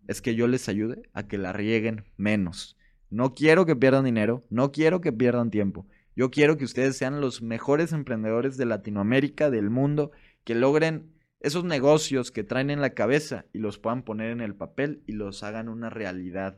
es 0.07 0.21
que 0.21 0.35
yo 0.35 0.47
les 0.47 0.69
ayude 0.69 1.03
a 1.11 1.27
que 1.27 1.37
la 1.37 1.51
rieguen 1.51 2.05
menos. 2.15 2.77
No 3.09 3.35
quiero 3.35 3.65
que 3.65 3.75
pierdan 3.75 4.05
dinero, 4.05 4.45
no 4.49 4.71
quiero 4.71 5.01
que 5.01 5.11
pierdan 5.11 5.51
tiempo. 5.51 5.85
Yo 6.15 6.31
quiero 6.31 6.55
que 6.55 6.63
ustedes 6.63 6.95
sean 6.95 7.19
los 7.19 7.41
mejores 7.41 7.91
emprendedores 7.91 8.55
de 8.55 8.65
Latinoamérica, 8.65 9.49
del 9.49 9.69
mundo, 9.69 10.11
que 10.45 10.55
logren 10.55 11.11
esos 11.41 11.65
negocios 11.65 12.31
que 12.31 12.45
traen 12.45 12.69
en 12.69 12.79
la 12.79 12.91
cabeza 12.91 13.45
y 13.51 13.59
los 13.59 13.79
puedan 13.79 14.03
poner 14.03 14.31
en 14.31 14.39
el 14.39 14.55
papel 14.55 15.03
y 15.07 15.11
los 15.11 15.43
hagan 15.43 15.67
una 15.67 15.89
realidad. 15.89 16.57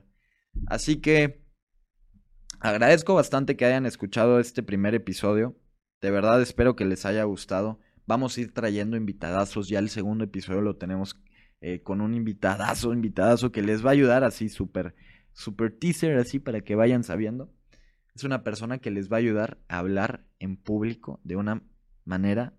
Así 0.68 0.98
que 0.98 1.42
agradezco 2.60 3.16
bastante 3.16 3.58
que 3.58 3.66
hayan 3.66 3.88
escuchado 3.88 4.40
este 4.40 4.62
primer 4.62 4.94
episodio. 4.94 5.58
De 6.02 6.12
verdad 6.12 6.40
espero 6.40 6.76
que 6.76 6.86
les 6.86 7.04
haya 7.08 7.24
gustado. 7.24 7.80
Vamos 8.06 8.38
a 8.38 8.42
ir 8.42 8.54
trayendo 8.54 8.98
invitadazos. 8.98 9.70
Ya 9.70 9.80
el 9.80 9.90
segundo 9.90 10.24
episodio 10.24 10.62
lo 10.62 10.76
tenemos 10.76 11.20
eh, 11.62 11.82
con 11.82 12.02
un 12.02 12.14
invitadazo, 12.14 12.94
invitadazo 12.94 13.52
que 13.52 13.62
les 13.62 13.86
va 13.86 13.90
a 13.90 13.94
ayudar 13.94 14.24
así 14.24 14.50
súper, 14.50 14.96
súper 15.32 15.72
teaser, 15.72 16.18
así 16.18 16.40
para 16.40 16.62
que 16.62 16.76
vayan 16.76 17.04
sabiendo. 17.04 17.52
Es 18.16 18.24
una 18.24 18.44
persona 18.44 18.80
que 18.80 18.92
les 18.92 19.12
va 19.12 19.18
a 19.18 19.20
ayudar 19.20 19.58
a 19.68 19.80
hablar 19.80 20.26
en 20.40 20.58
público 20.58 21.20
de 21.24 21.36
una 21.36 21.64
manera 22.06 22.54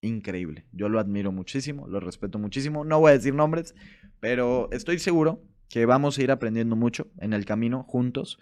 increíble. 0.00 0.66
Yo 0.72 0.88
lo 0.88 1.00
admiro 1.00 1.32
muchísimo, 1.32 1.86
lo 1.86 2.00
respeto 2.00 2.38
muchísimo. 2.38 2.84
No 2.84 3.00
voy 3.00 3.10
a 3.10 3.14
decir 3.14 3.34
nombres, 3.34 3.74
pero 4.20 4.68
estoy 4.72 4.98
seguro 4.98 5.42
que 5.68 5.86
vamos 5.86 6.18
a 6.18 6.22
ir 6.22 6.30
aprendiendo 6.30 6.76
mucho 6.76 7.08
en 7.18 7.32
el 7.32 7.44
camino 7.44 7.84
juntos. 7.84 8.38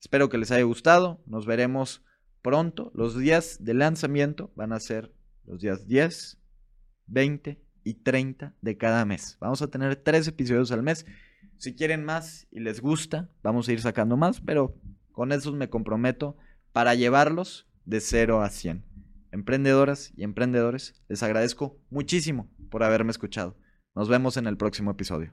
Espero 0.00 0.28
que 0.28 0.38
les 0.38 0.50
haya 0.50 0.64
gustado. 0.64 1.22
Nos 1.26 1.46
veremos 1.46 2.04
pronto. 2.42 2.90
Los 2.94 3.16
días 3.16 3.58
de 3.60 3.74
lanzamiento 3.74 4.50
van 4.56 4.72
a 4.72 4.80
ser 4.80 5.12
los 5.46 5.60
días 5.60 5.86
10, 5.86 6.38
20 7.06 7.62
y 7.84 7.94
30 7.94 8.54
de 8.60 8.76
cada 8.76 9.04
mes. 9.04 9.36
Vamos 9.40 9.62
a 9.62 9.68
tener 9.68 9.96
tres 9.96 10.28
episodios 10.28 10.72
al 10.72 10.82
mes. 10.82 11.06
Si 11.58 11.74
quieren 11.74 12.04
más 12.04 12.46
y 12.50 12.60
les 12.60 12.80
gusta, 12.80 13.30
vamos 13.42 13.68
a 13.68 13.72
ir 13.72 13.80
sacando 13.80 14.16
más, 14.16 14.40
pero 14.40 14.74
con 15.12 15.32
esos 15.32 15.54
me 15.54 15.70
comprometo 15.70 16.36
para 16.72 16.94
llevarlos 16.94 17.68
de 17.84 18.00
0 18.00 18.42
a 18.42 18.50
100. 18.50 18.84
Emprendedoras 19.30 20.12
y 20.16 20.24
emprendedores, 20.24 21.02
les 21.08 21.22
agradezco 21.22 21.80
muchísimo 21.90 22.50
por 22.70 22.82
haberme 22.82 23.10
escuchado. 23.10 23.56
Nos 23.94 24.08
vemos 24.08 24.36
en 24.36 24.46
el 24.46 24.56
próximo 24.56 24.90
episodio. 24.90 25.32